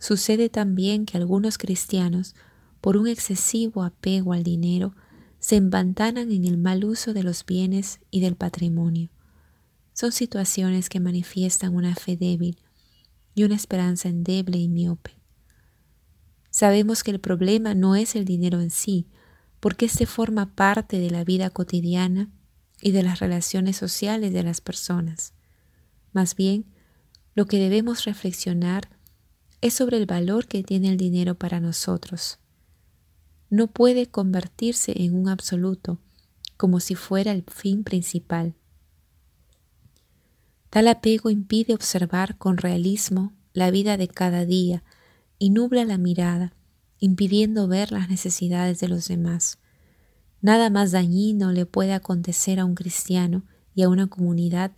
Sucede 0.00 0.48
también 0.48 1.06
que 1.06 1.16
algunos 1.16 1.58
cristianos, 1.58 2.34
por 2.80 2.96
un 2.96 3.06
excesivo 3.06 3.84
apego 3.84 4.32
al 4.32 4.42
dinero, 4.42 4.96
se 5.38 5.54
empantanan 5.54 6.32
en 6.32 6.44
el 6.44 6.58
mal 6.58 6.84
uso 6.84 7.14
de 7.14 7.22
los 7.22 7.46
bienes 7.46 8.00
y 8.10 8.18
del 8.18 8.34
patrimonio. 8.34 9.10
Son 9.92 10.10
situaciones 10.10 10.88
que 10.88 10.98
manifiestan 10.98 11.76
una 11.76 11.94
fe 11.94 12.16
débil 12.16 12.58
y 13.32 13.44
una 13.44 13.54
esperanza 13.54 14.08
endeble 14.08 14.58
y 14.58 14.68
miope. 14.68 15.15
Sabemos 16.56 17.04
que 17.04 17.10
el 17.10 17.20
problema 17.20 17.74
no 17.74 17.96
es 17.96 18.16
el 18.16 18.24
dinero 18.24 18.62
en 18.62 18.70
sí, 18.70 19.06
porque 19.60 19.84
éste 19.84 20.06
forma 20.06 20.54
parte 20.54 20.98
de 20.98 21.10
la 21.10 21.22
vida 21.22 21.50
cotidiana 21.50 22.30
y 22.80 22.92
de 22.92 23.02
las 23.02 23.18
relaciones 23.18 23.76
sociales 23.76 24.32
de 24.32 24.42
las 24.42 24.62
personas. 24.62 25.34
Más 26.14 26.34
bien, 26.34 26.64
lo 27.34 27.44
que 27.44 27.58
debemos 27.58 28.06
reflexionar 28.06 28.88
es 29.60 29.74
sobre 29.74 29.98
el 29.98 30.06
valor 30.06 30.46
que 30.46 30.62
tiene 30.62 30.88
el 30.88 30.96
dinero 30.96 31.34
para 31.34 31.60
nosotros. 31.60 32.38
No 33.50 33.66
puede 33.66 34.06
convertirse 34.06 34.94
en 34.96 35.14
un 35.14 35.28
absoluto, 35.28 36.00
como 36.56 36.80
si 36.80 36.94
fuera 36.94 37.32
el 37.32 37.44
fin 37.44 37.84
principal. 37.84 38.54
Tal 40.70 40.88
apego 40.88 41.28
impide 41.28 41.74
observar 41.74 42.38
con 42.38 42.56
realismo 42.56 43.34
la 43.52 43.70
vida 43.70 43.98
de 43.98 44.08
cada 44.08 44.46
día 44.46 44.82
y 45.38 45.50
nubla 45.50 45.84
la 45.84 45.98
mirada, 45.98 46.54
impidiendo 46.98 47.68
ver 47.68 47.92
las 47.92 48.08
necesidades 48.08 48.80
de 48.80 48.88
los 48.88 49.08
demás. 49.08 49.58
Nada 50.40 50.70
más 50.70 50.92
dañino 50.92 51.52
le 51.52 51.66
puede 51.66 51.92
acontecer 51.92 52.60
a 52.60 52.64
un 52.64 52.74
cristiano 52.74 53.44
y 53.74 53.82
a 53.82 53.88
una 53.88 54.06
comunidad 54.06 54.72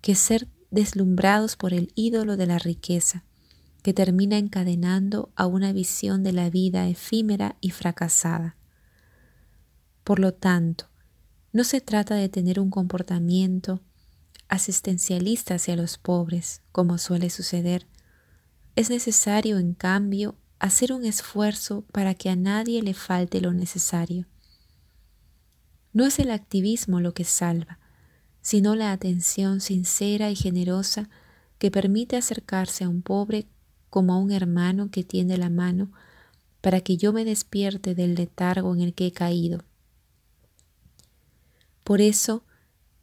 que 0.00 0.14
ser 0.14 0.48
deslumbrados 0.70 1.56
por 1.56 1.74
el 1.74 1.92
ídolo 1.94 2.36
de 2.36 2.46
la 2.46 2.58
riqueza, 2.58 3.24
que 3.82 3.92
termina 3.92 4.38
encadenando 4.38 5.30
a 5.36 5.46
una 5.46 5.72
visión 5.72 6.22
de 6.22 6.32
la 6.32 6.50
vida 6.50 6.88
efímera 6.88 7.56
y 7.60 7.70
fracasada. 7.70 8.56
Por 10.04 10.18
lo 10.18 10.32
tanto, 10.32 10.86
no 11.52 11.64
se 11.64 11.80
trata 11.80 12.14
de 12.14 12.28
tener 12.28 12.60
un 12.60 12.70
comportamiento 12.70 13.80
asistencialista 14.48 15.54
hacia 15.54 15.76
los 15.76 15.98
pobres, 15.98 16.62
como 16.72 16.98
suele 16.98 17.30
suceder. 17.30 17.86
Es 18.80 18.88
necesario, 18.88 19.58
en 19.58 19.74
cambio, 19.74 20.36
hacer 20.58 20.94
un 20.94 21.04
esfuerzo 21.04 21.84
para 21.92 22.14
que 22.14 22.30
a 22.30 22.34
nadie 22.34 22.80
le 22.80 22.94
falte 22.94 23.42
lo 23.42 23.52
necesario. 23.52 24.24
No 25.92 26.06
es 26.06 26.18
el 26.18 26.30
activismo 26.30 26.98
lo 26.98 27.12
que 27.12 27.24
salva, 27.24 27.78
sino 28.40 28.74
la 28.74 28.92
atención 28.92 29.60
sincera 29.60 30.30
y 30.30 30.34
generosa 30.34 31.10
que 31.58 31.70
permite 31.70 32.16
acercarse 32.16 32.84
a 32.84 32.88
un 32.88 33.02
pobre 33.02 33.46
como 33.90 34.14
a 34.14 34.16
un 34.16 34.32
hermano 34.32 34.90
que 34.90 35.04
tiende 35.04 35.36
la 35.36 35.50
mano 35.50 35.92
para 36.62 36.80
que 36.80 36.96
yo 36.96 37.12
me 37.12 37.26
despierte 37.26 37.94
del 37.94 38.14
letargo 38.14 38.74
en 38.74 38.80
el 38.80 38.94
que 38.94 39.08
he 39.08 39.12
caído. 39.12 39.62
Por 41.84 42.00
eso, 42.00 42.44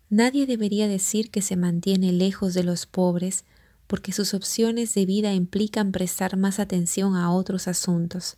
Nadie 0.09 0.45
debería 0.45 0.87
decir 0.87 1.29
que 1.29 1.41
se 1.41 1.57
mantiene 1.57 2.13
lejos 2.13 2.53
de 2.53 2.63
los 2.63 2.85
pobres 2.85 3.43
porque 3.87 4.11
sus 4.11 4.33
opciones 4.33 4.93
de 4.93 5.05
vida 5.05 5.33
implican 5.33 5.91
prestar 5.91 6.37
más 6.37 6.59
atención 6.59 7.15
a 7.15 7.31
otros 7.31 7.67
asuntos. 7.67 8.37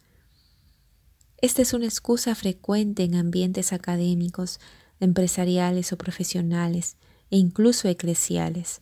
Esta 1.42 1.62
es 1.62 1.74
una 1.74 1.86
excusa 1.86 2.36
frecuente 2.36 3.04
en 3.04 3.16
ambientes 3.16 3.74
académicos, 3.74 4.60
empresariales 5.00 5.92
o 5.92 5.98
profesionales, 5.98 6.98
e 7.32 7.38
incluso 7.38 7.88
eclesiales. 7.88 8.82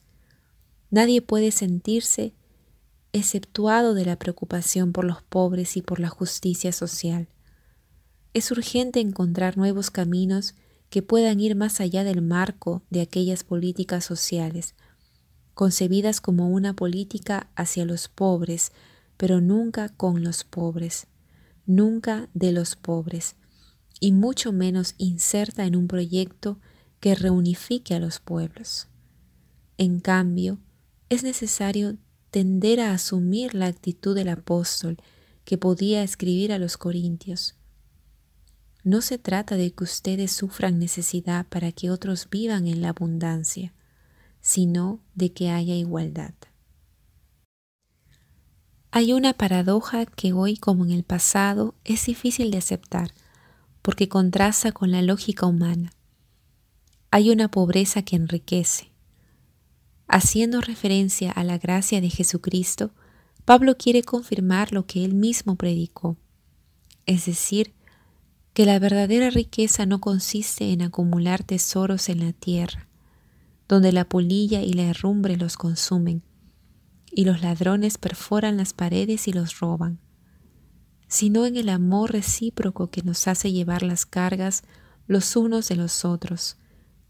Nadie 0.90 1.22
puede 1.22 1.52
sentirse 1.52 2.34
exceptuado 3.14 3.94
de 3.94 4.06
la 4.06 4.18
preocupación 4.18 4.94
por 4.94 5.06
los 5.06 5.22
pobres 5.22 5.78
y 5.78 5.82
por 5.82 6.00
la 6.00 6.10
justicia 6.10 6.72
social. 6.72 7.28
Es 8.34 8.52
urgente 8.52 9.00
encontrar 9.00 9.58
nuevos 9.58 9.92
caminos 9.92 10.56
que 10.90 11.02
puedan 11.02 11.40
ir 11.40 11.56
más 11.56 11.82
allá 11.82 12.04
del 12.04 12.22
marco 12.22 12.84
de 12.90 13.02
aquellas 13.02 13.44
políticas 13.44 14.06
sociales, 14.06 14.76
concebidas 15.58 16.22
como 16.22 16.50
una 16.50 16.76
política 16.76 17.50
hacia 17.56 17.84
los 17.84 18.10
pobres, 18.10 18.72
pero 19.18 19.42
nunca 19.42 19.90
con 19.90 20.24
los 20.24 20.44
pobres, 20.44 21.08
nunca 21.66 22.30
de 22.36 22.52
los 22.52 22.76
pobres, 22.76 23.36
y 24.00 24.12
mucho 24.12 24.54
menos 24.54 24.94
inserta 25.00 25.66
en 25.66 25.76
un 25.76 25.88
proyecto 25.88 26.60
que 27.00 27.16
reunifique 27.16 27.96
a 27.96 28.00
los 28.00 28.20
pueblos. 28.20 28.88
En 29.80 30.00
cambio, 30.00 30.60
es 31.10 31.24
necesario 31.24 31.98
tender 32.30 32.80
a 32.80 32.94
asumir 32.94 33.56
la 33.56 33.66
actitud 33.66 34.14
del 34.14 34.30
apóstol 34.30 34.98
que 35.44 35.58
podía 35.58 36.04
escribir 36.04 36.54
a 36.54 36.60
los 36.60 36.78
corintios. 36.78 37.56
no 38.84 39.02
se 39.02 39.18
trata 39.18 39.58
de 39.58 39.74
que 39.74 39.84
ustedes 39.84 40.34
sufran 40.34 40.78
necesidad 40.78 41.48
para 41.48 41.72
que 41.72 41.90
otros 41.90 42.30
vivan 42.30 42.68
en 42.68 42.82
la 42.82 42.90
abundancia, 42.90 43.74
sino 44.48 45.01
de 45.13 45.34
que 45.34 45.50
haya 45.50 45.75
igualdad. 45.75 46.34
Hay 48.92 49.12
una 49.12 49.34
paradoja 49.34 50.06
que 50.06 50.32
hoy 50.32 50.56
como 50.56 50.86
en 50.86 50.92
el 50.92 51.04
pasado 51.04 51.75
es 51.84 52.06
difícil 52.06 52.50
de 52.50 52.60
aceptar 52.60 53.13
porque 53.82 54.08
contrasta 54.08 54.72
con 54.72 54.89
la 54.89 55.01
lógica 55.01 55.46
humana. 55.46 55.92
Hay 57.12 57.30
una 57.30 57.51
pobreza 57.51 58.04
que 58.04 58.16
enriquece. 58.16 58.94
Haciendo 60.08 60.62
referencia 60.62 61.30
a 61.30 61.44
la 61.44 61.58
gracia 61.58 62.00
de 62.00 62.10
Jesucristo, 62.10 62.92
Pablo 63.44 63.75
quiere 63.75 64.01
confirmar 64.01 64.72
lo 64.72 64.86
que 64.86 65.04
él 65.04 65.13
mismo 65.13 65.58
predicó, 65.58 66.16
es 67.06 67.25
decir, 67.25 67.74
que 68.54 68.66
la 68.66 68.80
verdadera 68.80 69.30
riqueza 69.30 69.86
no 69.86 70.00
consiste 70.00 70.72
en 70.72 70.84
acumular 70.84 71.44
tesoros 71.44 72.08
en 72.08 72.25
la 72.25 72.32
tierra, 72.32 72.88
donde 73.68 73.92
la 73.92 74.06
polilla 74.06 74.62
y 74.62 74.74
la 74.74 74.84
herrumbre 74.84 75.38
los 75.38 75.58
consumen, 75.58 76.24
y 77.12 77.26
los 77.26 77.42
ladrones 77.42 77.98
perforan 77.98 78.58
las 78.58 78.74
paredes 78.74 79.28
y 79.28 79.34
los 79.34 79.60
roban, 79.60 80.00
sino 81.08 81.46
en 81.46 81.56
el 81.58 81.70
amor 81.70 82.12
recíproco 82.12 82.90
que 82.90 83.02
nos 83.02 83.28
hace 83.28 83.52
llevar 83.52 83.84
las 83.84 84.06
cargas 84.06 84.64
los 85.08 85.36
unos 85.36 85.70
de 85.70 85.76
los 85.76 86.06
otros, 86.06 86.58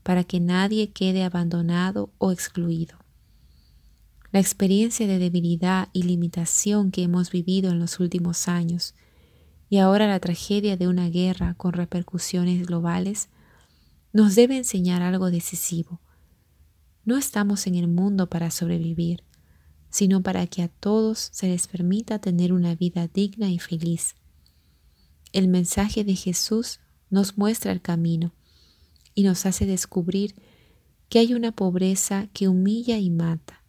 para 0.04 0.24
que 0.24 0.40
nadie 0.40 0.92
quede 0.92 1.24
abandonado 1.24 2.14
o 2.18 2.32
excluido. 2.32 2.98
La 4.32 4.40
experiencia 4.40 5.08
de 5.08 5.20
debilidad 5.20 5.90
y 5.94 6.04
limitación 6.04 6.92
que 6.92 7.04
hemos 7.04 7.32
vivido 7.32 7.72
en 7.72 7.80
los 7.80 8.00
últimos 8.00 8.48
años 8.48 8.94
y 9.70 9.78
ahora 9.78 10.08
la 10.08 10.20
tragedia 10.20 10.78
de 10.78 10.88
una 10.88 11.10
guerra 11.10 11.54
con 11.56 11.74
repercusiones 11.74 12.66
globales, 12.66 13.30
nos 14.14 14.36
debe 14.36 14.58
enseñar 14.58 15.02
algo 15.02 15.30
decisivo. 15.30 16.00
No 17.08 17.16
estamos 17.16 17.68
en 17.68 17.76
el 17.76 17.88
mundo 17.88 18.30
para 18.30 18.52
sobrevivir, 18.52 19.24
sino 19.90 20.22
para 20.22 20.46
que 20.46 20.62
a 20.62 20.68
todos 20.68 21.30
se 21.32 21.48
les 21.48 21.66
permita 21.66 22.20
tener 22.20 22.52
una 22.52 22.76
vida 22.76 23.08
digna 23.08 23.50
y 23.50 23.60
feliz. 23.60 24.18
El 25.32 25.48
mensaje 25.48 26.04
de 26.04 26.18
Jesús 26.18 26.82
nos 27.10 27.38
muestra 27.38 27.72
el 27.72 27.82
camino 27.82 28.34
y 29.16 29.24
nos 29.24 29.46
hace 29.46 29.66
descubrir 29.66 30.36
que 31.08 31.20
hay 31.20 31.34
una 31.34 31.54
pobreza 31.54 32.28
que 32.34 32.50
humilla 32.50 32.98
y 32.98 33.10
mata, 33.10 33.64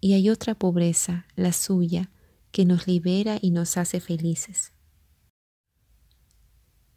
y 0.00 0.14
hay 0.14 0.28
otra 0.28 0.56
pobreza, 0.56 1.28
la 1.36 1.52
suya, 1.52 2.10
que 2.50 2.64
nos 2.64 2.88
libera 2.88 3.38
y 3.40 3.52
nos 3.52 3.76
hace 3.76 4.00
felices. 4.00 4.72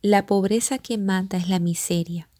La 0.01 0.25
pobreza 0.25 0.79
que 0.79 0.97
mata 0.97 1.37
es 1.37 1.49
la 1.49 1.59
miseria, 1.59 2.31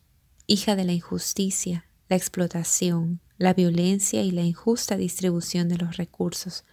hija 0.48 0.76
de 0.76 0.86
la 0.86 0.94
injusticia, 0.94 1.86
la 2.08 2.16
explotación, 2.16 3.20
la 3.38 3.54
violencia 3.54 4.24
y 4.24 4.32
la 4.32 4.44
injusta 4.44 4.98
distribución 4.98 5.70
de 5.70 5.78
los 5.78 5.98
recursos. 5.98 6.64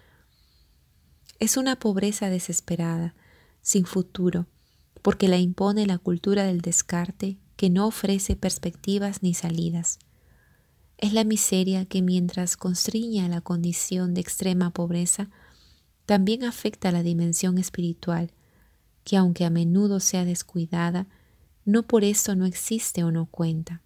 Es 1.38 1.56
una 1.56 1.76
pobreza 1.76 2.30
desesperada, 2.30 3.14
sin 3.62 3.86
futuro, 3.86 4.46
porque 5.02 5.28
la 5.28 5.38
impone 5.38 5.86
la 5.86 5.98
cultura 5.98 6.44
del 6.44 6.60
descarte 6.60 7.38
que 7.56 7.70
no 7.70 7.86
ofrece 7.86 8.36
perspectivas 8.36 9.22
ni 9.22 9.34
salidas. 9.34 9.98
Es 10.98 11.12
la 11.12 11.24
miseria 11.24 11.84
que 11.84 12.02
mientras 12.02 12.56
constriña 12.56 13.28
la 13.28 13.40
condición 13.40 14.14
de 14.14 14.20
extrema 14.20 14.70
pobreza, 14.70 15.30
también 16.06 16.44
afecta 16.44 16.92
la 16.92 17.02
dimensión 17.02 17.58
espiritual, 17.58 18.32
que 19.04 19.16
aunque 19.16 19.44
a 19.44 19.50
menudo 19.50 19.98
sea 19.98 20.24
descuidada, 20.24 21.06
no 21.64 21.84
por 21.84 22.04
eso 22.04 22.36
no 22.36 22.46
existe 22.46 23.02
o 23.02 23.10
no 23.10 23.26
cuenta. 23.26 23.82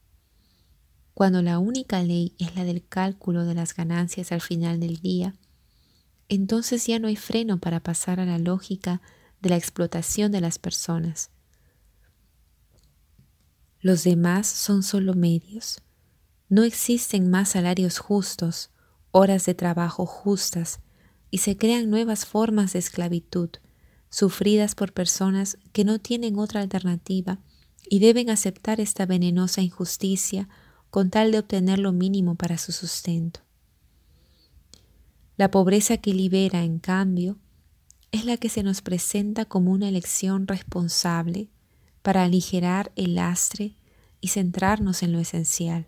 Cuando 1.17 1.41
la 1.41 1.59
única 1.59 2.03
ley 2.03 2.35
es 2.39 2.55
la 2.57 2.65
del 2.67 2.87
cálculo 2.87 3.47
de 3.47 3.55
las 3.55 3.75
ganancias 3.75 4.33
al 4.33 4.43
final 4.43 4.81
del 4.81 4.99
día, 4.99 5.35
entonces 6.29 6.87
ya 6.87 6.99
no 6.99 7.09
hay 7.09 7.17
freno 7.17 7.59
para 7.59 7.81
pasar 7.81 8.21
a 8.21 8.27
la 8.27 8.37
lógica 8.37 9.01
de 9.41 9.49
la 9.49 9.57
explotación 9.57 10.31
de 10.31 10.43
las 10.43 10.59
personas. 10.59 11.31
Los 13.81 14.05
demás 14.05 14.47
son 14.47 14.83
solo 14.83 15.15
medios. 15.15 15.81
No 16.51 16.65
existen 16.65 17.31
más 17.31 17.49
salarios 17.49 17.99
justos, 17.99 18.69
horas 19.11 19.47
de 19.47 19.55
trabajo 19.55 20.05
justas, 20.05 20.81
y 21.31 21.39
se 21.39 21.57
crean 21.57 21.89
nuevas 21.89 22.27
formas 22.27 22.75
de 22.75 22.81
esclavitud, 22.81 23.49
sufridas 24.11 24.75
por 24.75 24.93
personas 24.93 25.57
que 25.73 25.87
no 25.87 25.99
tienen 25.99 26.39
otra 26.39 26.61
alternativa 26.61 27.39
y 27.89 28.01
deben 28.01 28.29
aceptar 28.29 28.83
esta 28.83 29.07
venenosa 29.07 29.63
injusticia 29.63 30.51
con 30.97 31.11
tal 31.11 31.31
de 31.31 31.39
obtener 31.41 31.79
lo 31.79 31.93
mínimo 31.93 32.37
para 32.37 32.57
su 32.57 32.73
sustento. 32.73 33.41
La 35.37 35.51
pobreza 35.51 35.99
que 35.99 36.15
libera, 36.15 36.65
en 36.65 36.79
cambio, 36.79 37.37
es 38.13 38.25
la 38.25 38.39
que 38.39 38.49
se 38.49 38.63
nos 38.63 38.81
presenta 38.81 39.45
como 39.45 39.73
una 39.73 39.91
elección 39.91 40.49
responsable 40.49 41.51
para 42.01 42.23
aligerar 42.23 42.93
el 42.97 43.17
lastre 43.17 43.77
y 44.23 44.29
centrarnos 44.29 45.03
en 45.03 45.13
lo 45.13 45.19
esencial. 45.19 45.85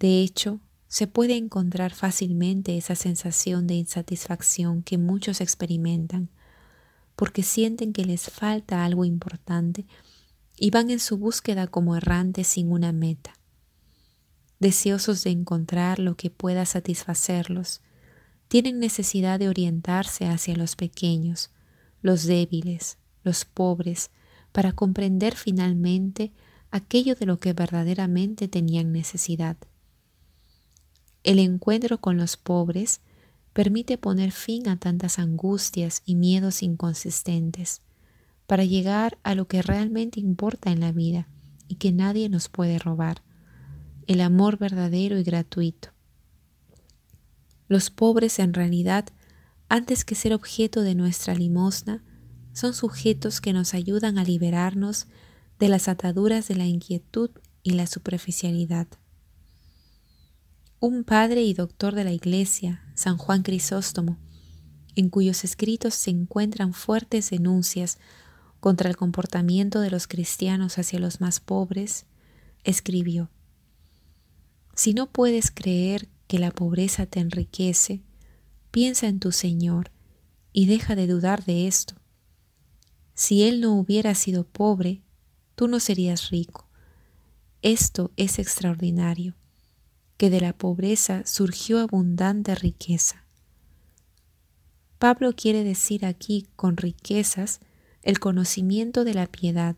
De 0.00 0.20
hecho, 0.20 0.58
se 0.88 1.06
puede 1.06 1.36
encontrar 1.36 1.94
fácilmente 1.94 2.76
esa 2.76 2.96
sensación 2.96 3.68
de 3.68 3.74
insatisfacción 3.74 4.82
que 4.82 4.98
muchos 4.98 5.40
experimentan 5.40 6.28
porque 7.14 7.44
sienten 7.44 7.92
que 7.92 8.04
les 8.04 8.28
falta 8.28 8.84
algo 8.84 9.04
importante 9.04 9.86
y 10.58 10.72
van 10.72 10.90
en 10.90 10.98
su 10.98 11.18
búsqueda 11.18 11.68
como 11.68 11.94
errantes 11.94 12.48
sin 12.48 12.72
una 12.72 12.90
meta. 12.90 13.34
Deseosos 14.62 15.24
de 15.24 15.30
encontrar 15.30 15.98
lo 15.98 16.16
que 16.16 16.30
pueda 16.30 16.66
satisfacerlos, 16.66 17.80
tienen 18.46 18.78
necesidad 18.78 19.40
de 19.40 19.48
orientarse 19.48 20.26
hacia 20.26 20.54
los 20.54 20.76
pequeños, 20.76 21.50
los 22.00 22.22
débiles, 22.22 22.96
los 23.24 23.44
pobres, 23.44 24.12
para 24.52 24.70
comprender 24.70 25.34
finalmente 25.34 26.30
aquello 26.70 27.16
de 27.16 27.26
lo 27.26 27.40
que 27.40 27.54
verdaderamente 27.54 28.46
tenían 28.46 28.92
necesidad. 28.92 29.56
El 31.24 31.40
encuentro 31.40 32.00
con 32.00 32.16
los 32.16 32.36
pobres 32.36 33.00
permite 33.52 33.98
poner 33.98 34.30
fin 34.30 34.68
a 34.68 34.78
tantas 34.78 35.18
angustias 35.18 36.02
y 36.06 36.14
miedos 36.14 36.62
inconsistentes 36.62 37.82
para 38.46 38.62
llegar 38.62 39.18
a 39.24 39.34
lo 39.34 39.48
que 39.48 39.60
realmente 39.60 40.20
importa 40.20 40.70
en 40.70 40.78
la 40.78 40.92
vida 40.92 41.26
y 41.66 41.74
que 41.74 41.90
nadie 41.90 42.28
nos 42.28 42.48
puede 42.48 42.78
robar, 42.78 43.24
el 44.06 44.20
amor 44.20 44.58
verdadero 44.58 45.18
y 45.18 45.22
gratuito. 45.22 45.90
Los 47.68 47.90
pobres 47.90 48.38
en 48.38 48.54
realidad, 48.54 49.06
antes 49.68 50.04
que 50.04 50.14
ser 50.14 50.34
objeto 50.34 50.82
de 50.82 50.94
nuestra 50.94 51.34
limosna, 51.34 52.04
son 52.52 52.74
sujetos 52.74 53.40
que 53.40 53.52
nos 53.52 53.74
ayudan 53.74 54.18
a 54.18 54.24
liberarnos 54.24 55.06
de 55.58 55.68
las 55.68 55.88
ataduras 55.88 56.48
de 56.48 56.56
la 56.56 56.66
inquietud 56.66 57.30
y 57.62 57.70
la 57.70 57.86
superficialidad. 57.86 58.88
Un 60.80 61.04
padre 61.04 61.42
y 61.42 61.54
doctor 61.54 61.94
de 61.94 62.04
la 62.04 62.12
Iglesia, 62.12 62.84
San 62.94 63.16
Juan 63.16 63.42
Crisóstomo, 63.42 64.18
en 64.96 65.08
cuyos 65.08 65.44
escritos 65.44 65.94
se 65.94 66.10
encuentran 66.10 66.74
fuertes 66.74 67.30
denuncias 67.30 67.98
contra 68.60 68.90
el 68.90 68.96
comportamiento 68.96 69.80
de 69.80 69.90
los 69.90 70.06
cristianos 70.06 70.78
hacia 70.78 70.98
los 70.98 71.20
más 71.20 71.40
pobres, 71.40 72.06
escribió, 72.64 73.30
Si 74.82 74.94
no 74.94 75.06
puedes 75.06 75.52
creer 75.52 76.08
que 76.26 76.40
la 76.40 76.50
pobreza 76.50 77.06
te 77.06 77.20
enriquece, 77.20 78.02
piensa 78.72 79.06
en 79.06 79.20
tu 79.20 79.30
Señor 79.30 79.92
y 80.52 80.66
deja 80.66 80.96
de 80.96 81.06
dudar 81.06 81.44
de 81.44 81.68
esto. 81.68 81.94
Si 83.14 83.44
Él 83.44 83.60
no 83.60 83.74
hubiera 83.74 84.16
sido 84.16 84.42
pobre, 84.42 85.00
tú 85.54 85.68
no 85.68 85.78
serías 85.78 86.30
rico. 86.30 86.68
Esto 87.62 88.10
es 88.16 88.40
extraordinario 88.40 89.36
que 90.16 90.30
de 90.30 90.40
la 90.40 90.52
pobreza 90.52 91.22
surgió 91.26 91.78
abundante 91.78 92.56
riqueza. 92.56 93.24
Pablo 94.98 95.32
quiere 95.36 95.62
decir 95.62 96.04
aquí 96.04 96.48
con 96.56 96.76
riquezas 96.76 97.60
el 98.02 98.18
conocimiento 98.18 99.04
de 99.04 99.14
la 99.14 99.28
piedad, 99.28 99.76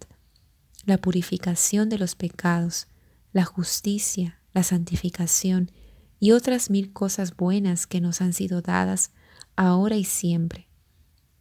la 0.86 0.96
purificación 0.96 1.90
de 1.90 1.98
los 1.98 2.14
pecados, 2.14 2.86
la 3.34 3.44
justicia, 3.44 4.40
la 4.54 4.62
santificación 4.62 5.70
y 6.18 6.32
otras 6.32 6.70
mil 6.70 6.92
cosas 6.92 7.36
buenas 7.36 7.86
que 7.86 8.00
nos 8.00 8.22
han 8.22 8.32
sido 8.32 8.62
dadas 8.62 9.10
ahora 9.56 9.96
y 9.96 10.04
siempre. 10.04 10.68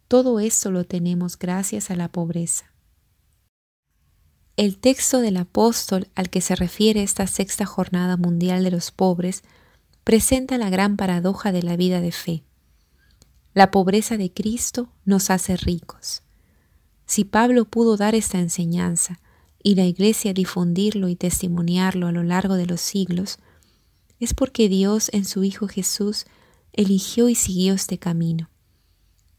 Todo 0.10 0.40
esto 0.40 0.72
lo 0.72 0.84
tenemos 0.84 1.40
gracias 1.40 1.90
a 1.90 1.96
la 1.96 2.12
pobreza. 2.12 2.74
El 4.58 4.78
texto 4.78 5.22
del 5.22 5.38
apóstol 5.38 6.10
al 6.14 6.30
que 6.30 6.42
se 6.42 6.56
refiere 6.56 7.02
esta 7.02 7.26
sexta 7.26 7.66
jornada 7.66 8.18
mundial 8.18 8.64
de 8.64 8.72
los 8.72 8.92
pobres 8.92 9.44
presenta 10.04 10.58
la 10.58 10.70
gran 10.70 10.98
paradoja 10.98 11.52
de 11.52 11.64
la 11.64 11.76
vida 11.76 12.02
de 12.02 12.12
fe. 12.12 12.44
La 13.54 13.72
pobreza 13.72 14.18
de 14.18 14.32
Cristo 14.32 14.90
nos 15.06 15.30
hace 15.30 15.56
ricos. 15.56 16.24
Si 17.06 17.24
Pablo 17.24 17.66
pudo 17.66 17.98
dar 17.98 18.16
esta 18.16 18.40
enseñanza 18.40 19.20
y 19.64 19.76
la 19.76 19.86
Iglesia 19.86 20.34
difundirlo 20.34 21.08
y 21.08 21.16
testimoniarlo 21.16 22.08
a 22.08 22.12
lo 22.12 22.22
largo 22.22 22.56
de 22.56 22.66
los 22.66 22.82
siglos, 22.82 23.40
es 24.20 24.34
porque 24.34 24.70
Dios 24.70 25.10
en 25.14 25.26
su 25.26 25.44
Hijo 25.44 25.68
Jesús 25.68 26.26
eligió 26.74 27.30
y 27.30 27.36
siguió 27.36 27.74
este 27.74 27.98
camino. 27.98 28.50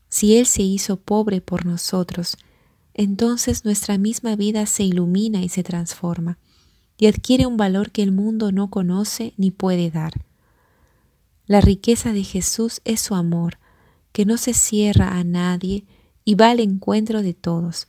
Si 0.08 0.36
Él 0.36 0.46
se 0.46 0.62
hizo 0.62 0.96
pobre 0.96 1.40
por 1.40 1.66
nosotros, 1.66 2.36
entonces 2.94 3.64
nuestra 3.64 3.98
misma 3.98 4.36
vida 4.36 4.66
se 4.66 4.84
ilumina 4.84 5.42
y 5.42 5.48
se 5.48 5.62
transforma, 5.62 6.38
y 6.96 7.06
adquiere 7.06 7.46
un 7.46 7.56
valor 7.56 7.90
que 7.90 8.02
el 8.02 8.12
mundo 8.12 8.52
no 8.52 8.70
conoce 8.70 9.34
ni 9.36 9.50
puede 9.50 9.90
dar. 9.90 10.12
La 11.46 11.60
riqueza 11.60 12.12
de 12.12 12.22
Jesús 12.22 12.80
es 12.84 13.00
su 13.00 13.14
amor, 13.14 13.58
que 14.12 14.24
no 14.24 14.36
se 14.36 14.54
cierra 14.54 15.18
a 15.18 15.24
nadie 15.24 15.84
y 16.24 16.36
va 16.36 16.50
al 16.50 16.60
encuentro 16.60 17.20
de 17.20 17.34
todos, 17.34 17.88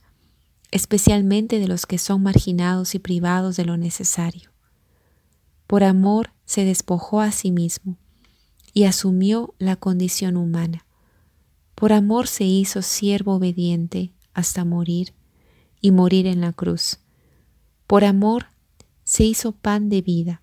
especialmente 0.70 1.58
de 1.58 1.68
los 1.68 1.86
que 1.86 1.98
son 1.98 2.22
marginados 2.22 2.94
y 2.94 2.98
privados 2.98 3.56
de 3.56 3.64
lo 3.64 3.76
necesario. 3.76 4.50
Por 5.66 5.84
amor 5.84 6.32
se 6.44 6.64
despojó 6.64 7.20
a 7.20 7.32
sí 7.32 7.50
mismo 7.50 7.96
y 8.72 8.84
asumió 8.84 9.54
la 9.58 9.76
condición 9.76 10.36
humana. 10.36 10.86
Por 11.74 11.92
amor 11.92 12.26
se 12.26 12.44
hizo 12.44 12.82
siervo 12.82 13.34
obediente 13.34 14.12
hasta 14.34 14.64
morir 14.64 15.14
y 15.80 15.90
morir 15.90 16.26
en 16.26 16.40
la 16.40 16.52
cruz. 16.52 16.98
Por 17.86 18.04
amor 18.04 18.46
se 19.04 19.24
hizo 19.24 19.52
pan 19.52 19.88
de 19.88 20.02
vida, 20.02 20.42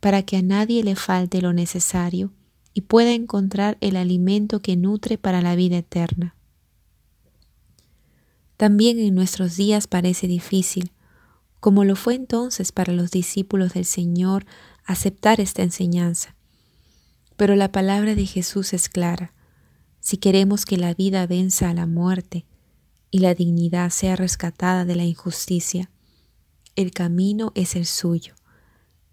para 0.00 0.22
que 0.22 0.36
a 0.36 0.42
nadie 0.42 0.84
le 0.84 0.96
falte 0.96 1.40
lo 1.40 1.52
necesario 1.52 2.32
y 2.74 2.82
pueda 2.82 3.12
encontrar 3.12 3.78
el 3.80 3.96
alimento 3.96 4.60
que 4.60 4.76
nutre 4.76 5.16
para 5.16 5.40
la 5.40 5.56
vida 5.56 5.78
eterna. 5.78 6.36
También 8.56 8.98
en 8.98 9.14
nuestros 9.14 9.56
días 9.56 9.86
parece 9.86 10.26
difícil, 10.26 10.92
como 11.60 11.84
lo 11.84 11.96
fue 11.96 12.14
entonces 12.14 12.72
para 12.72 12.92
los 12.92 13.10
discípulos 13.10 13.74
del 13.74 13.84
Señor, 13.84 14.46
aceptar 14.84 15.40
esta 15.40 15.62
enseñanza. 15.62 16.36
Pero 17.36 17.56
la 17.56 17.72
palabra 17.72 18.14
de 18.14 18.26
Jesús 18.26 18.72
es 18.72 18.88
clara. 18.88 19.32
Si 20.00 20.18
queremos 20.18 20.66
que 20.66 20.76
la 20.76 20.94
vida 20.94 21.26
venza 21.26 21.70
a 21.70 21.74
la 21.74 21.86
muerte 21.86 22.44
y 23.10 23.20
la 23.20 23.34
dignidad 23.34 23.90
sea 23.90 24.14
rescatada 24.14 24.84
de 24.84 24.94
la 24.94 25.04
injusticia, 25.04 25.90
el 26.76 26.90
camino 26.90 27.52
es 27.54 27.76
el 27.76 27.86
suyo, 27.86 28.34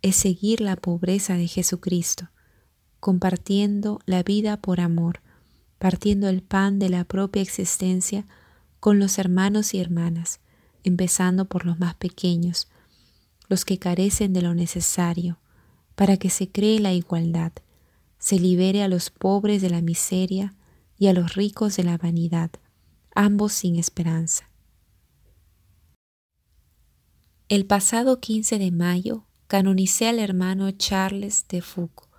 es 0.02 0.16
seguir 0.16 0.62
la 0.62 0.76
pobreza 0.76 1.36
de 1.36 1.48
Jesucristo, 1.48 2.30
compartiendo 3.00 4.00
la 4.06 4.24
vida 4.24 4.58
por 4.58 4.82
amor, 4.82 5.22
partiendo 5.80 6.28
el 6.28 6.44
pan 6.44 6.80
de 6.80 6.90
la 6.90 7.06
propia 7.06 7.42
existencia 7.42 8.26
con 8.82 8.98
los 8.98 9.20
hermanos 9.20 9.76
y 9.76 9.80
hermanas, 9.80 10.40
empezando 10.84 11.46
por 11.46 11.68
los 11.68 11.80
más 11.80 11.94
pequeños, 11.94 12.68
los 13.48 13.64
que 13.64 13.78
carecen 13.78 14.34
de 14.34 14.42
lo 14.42 14.56
necesario, 14.56 15.38
para 15.96 16.18
que 16.18 16.32
se 16.32 16.50
cree 16.50 16.80
la 16.80 16.92
igualdad, 16.92 17.52
se 18.18 18.40
libere 18.40 18.82
a 18.82 18.88
los 18.88 19.12
pobres 19.12 19.62
de 19.62 19.70
la 19.70 19.82
miseria 19.82 20.56
y 20.98 21.08
a 21.08 21.14
los 21.14 21.36
ricos 21.36 21.78
de 21.78 21.84
la 21.84 21.98
vanidad, 21.98 22.50
ambos 23.14 23.54
sin 23.54 23.76
esperanza. 23.76 24.50
El 27.50 27.68
pasado 27.68 28.20
15 28.20 28.58
de 28.58 28.72
mayo 28.72 29.26
canonicé 29.46 30.08
al 30.08 30.18
hermano 30.18 30.72
Charles 30.72 31.46
de 31.50 31.62
Foucault, 31.62 32.10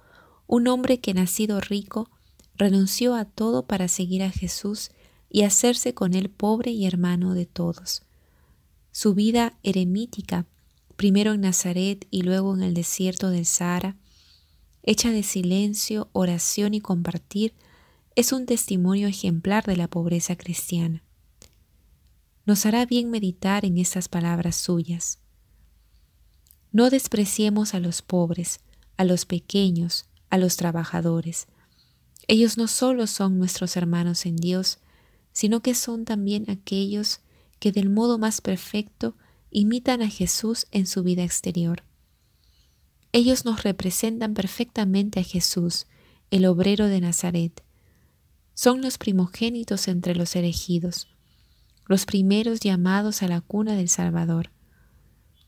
un 0.46 0.68
hombre 0.68 1.00
que 1.00 1.12
nacido 1.12 1.60
rico 1.60 2.08
renunció 2.54 3.16
a 3.16 3.24
todo 3.24 3.66
para 3.66 3.88
seguir 3.88 4.22
a 4.22 4.30
Jesús 4.30 4.92
y 5.32 5.42
hacerse 5.44 5.94
con 5.94 6.12
él 6.12 6.28
pobre 6.28 6.72
y 6.72 6.86
hermano 6.86 7.32
de 7.32 7.46
todos. 7.46 8.02
Su 8.92 9.14
vida 9.14 9.58
eremítica, 9.62 10.44
primero 10.96 11.32
en 11.32 11.40
Nazaret 11.40 12.06
y 12.10 12.20
luego 12.20 12.54
en 12.54 12.62
el 12.62 12.74
desierto 12.74 13.30
del 13.30 13.46
Sahara, 13.46 13.96
hecha 14.82 15.10
de 15.10 15.22
silencio, 15.22 16.10
oración 16.12 16.74
y 16.74 16.82
compartir, 16.82 17.54
es 18.14 18.32
un 18.32 18.44
testimonio 18.44 19.08
ejemplar 19.08 19.64
de 19.64 19.76
la 19.76 19.88
pobreza 19.88 20.36
cristiana. 20.36 21.02
Nos 22.44 22.66
hará 22.66 22.84
bien 22.84 23.10
meditar 23.10 23.64
en 23.64 23.78
estas 23.78 24.08
palabras 24.08 24.56
suyas. 24.56 25.18
No 26.72 26.90
despreciemos 26.90 27.72
a 27.72 27.80
los 27.80 28.02
pobres, 28.02 28.60
a 28.98 29.04
los 29.04 29.24
pequeños, 29.24 30.06
a 30.28 30.36
los 30.36 30.56
trabajadores. 30.56 31.46
Ellos 32.28 32.58
no 32.58 32.68
solo 32.68 33.06
son 33.06 33.38
nuestros 33.38 33.78
hermanos 33.78 34.26
en 34.26 34.36
Dios, 34.36 34.78
sino 35.32 35.60
que 35.60 35.74
son 35.74 36.04
también 36.04 36.50
aquellos 36.50 37.20
que 37.58 37.72
del 37.72 37.88
modo 37.90 38.18
más 38.18 38.40
perfecto 38.40 39.16
imitan 39.50 40.02
a 40.02 40.08
Jesús 40.08 40.66
en 40.70 40.86
su 40.86 41.02
vida 41.02 41.22
exterior. 41.22 41.82
Ellos 43.12 43.44
nos 43.44 43.62
representan 43.62 44.34
perfectamente 44.34 45.20
a 45.20 45.22
Jesús, 45.22 45.86
el 46.30 46.46
obrero 46.46 46.86
de 46.86 47.00
Nazaret. 47.00 47.62
Son 48.54 48.80
los 48.80 48.96
primogénitos 48.96 49.86
entre 49.88 50.14
los 50.14 50.34
elegidos, 50.34 51.08
los 51.86 52.06
primeros 52.06 52.60
llamados 52.60 53.22
a 53.22 53.28
la 53.28 53.40
cuna 53.42 53.76
del 53.76 53.90
Salvador. 53.90 54.50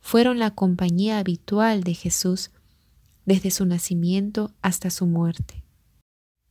Fueron 0.01 0.39
la 0.39 0.51
compañía 0.51 1.19
habitual 1.19 1.83
de 1.83 1.95
Jesús 1.95 2.51
desde 3.25 3.51
su 3.51 3.65
nacimiento 3.65 4.53
hasta 4.61 4.91
su 4.91 5.07
muerte. 5.07 5.65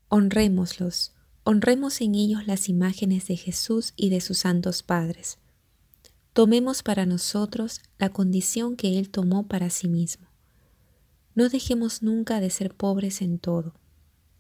Honrémoslos, 0.10 1.13
honremos 1.44 2.00
en 2.02 2.16
ellos 2.16 2.48
las 2.48 2.70
imágenes 2.70 3.28
de 3.28 3.36
Jesús 3.36 3.94
y 3.96 4.10
de 4.10 4.22
sus 4.22 4.40
santos 4.40 4.84
padres. 4.84 5.40
Tomemos 6.34 6.84
para 6.84 7.06
nosotros 7.06 7.82
la 8.00 8.10
condición 8.10 8.76
que 8.76 8.98
Él 8.98 9.10
tomó 9.10 9.48
para 9.48 9.70
sí 9.70 9.88
mismo. 9.88 10.28
No 11.36 11.50
dejemos 11.50 12.02
nunca 12.02 12.40
de 12.40 12.50
ser 12.50 12.74
pobres 12.74 13.22
en 13.22 13.40
todo, 13.40 13.76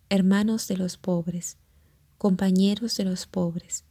hermanos 0.09 0.67
de 0.67 0.77
los 0.77 0.97
pobres, 0.97 1.57
compañeros 2.17 2.95
de 2.95 3.05
los 3.05 3.27
pobres. 3.27 3.83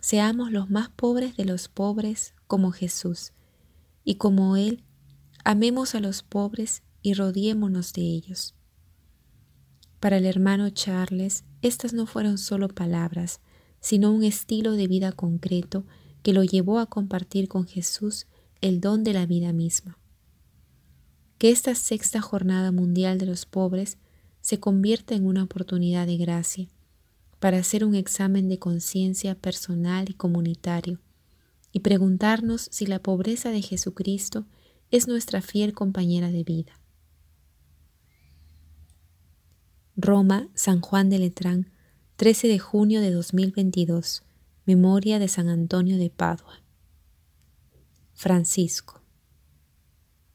Seamos 0.00 0.52
los 0.52 0.70
más 0.70 0.88
pobres 0.90 1.36
de 1.36 1.44
los 1.44 1.68
pobres 1.68 2.34
como 2.46 2.70
Jesús, 2.70 3.32
y 4.04 4.16
como 4.16 4.56
Él, 4.56 4.84
amemos 5.44 5.94
a 5.94 6.00
los 6.00 6.22
pobres 6.22 6.82
y 7.02 7.14
rodeémonos 7.14 7.92
de 7.92 8.02
ellos. 8.02 8.54
Para 9.98 10.18
el 10.18 10.26
hermano 10.26 10.70
Charles, 10.70 11.44
estas 11.62 11.92
no 11.92 12.06
fueron 12.06 12.38
solo 12.38 12.68
palabras, 12.68 13.40
sino 13.80 14.12
un 14.12 14.24
estilo 14.24 14.72
de 14.72 14.86
vida 14.86 15.12
concreto 15.12 15.84
que 16.22 16.32
lo 16.32 16.42
llevó 16.42 16.78
a 16.78 16.86
compartir 16.86 17.48
con 17.48 17.66
Jesús 17.66 18.26
el 18.60 18.80
don 18.80 19.04
de 19.04 19.12
la 19.12 19.26
vida 19.26 19.52
misma. 19.52 19.98
Que 21.38 21.50
esta 21.50 21.74
sexta 21.74 22.20
jornada 22.20 22.72
mundial 22.72 23.18
de 23.18 23.26
los 23.26 23.46
pobres 23.46 23.98
se 24.40 24.58
convierta 24.58 25.14
en 25.14 25.26
una 25.26 25.42
oportunidad 25.42 26.06
de 26.06 26.16
gracia 26.16 26.68
para 27.38 27.58
hacer 27.58 27.84
un 27.84 27.94
examen 27.94 28.48
de 28.48 28.58
conciencia 28.58 29.34
personal 29.34 30.08
y 30.08 30.14
comunitario 30.14 31.00
y 31.72 31.80
preguntarnos 31.80 32.68
si 32.70 32.86
la 32.86 33.00
pobreza 33.00 33.50
de 33.50 33.60
Jesucristo 33.60 34.46
es 34.90 35.08
nuestra 35.08 35.42
fiel 35.42 35.74
compañera 35.74 36.30
de 36.30 36.42
vida. 36.42 36.80
Roma, 39.98 40.50
San 40.52 40.82
Juan 40.82 41.08
de 41.08 41.18
Letrán, 41.18 41.70
13 42.16 42.48
de 42.48 42.58
junio 42.58 43.00
de 43.00 43.10
2022. 43.10 44.24
Memoria 44.66 45.18
de 45.18 45.26
San 45.26 45.48
Antonio 45.48 45.96
de 45.96 46.10
Padua. 46.10 46.60
Francisco. 48.12 48.95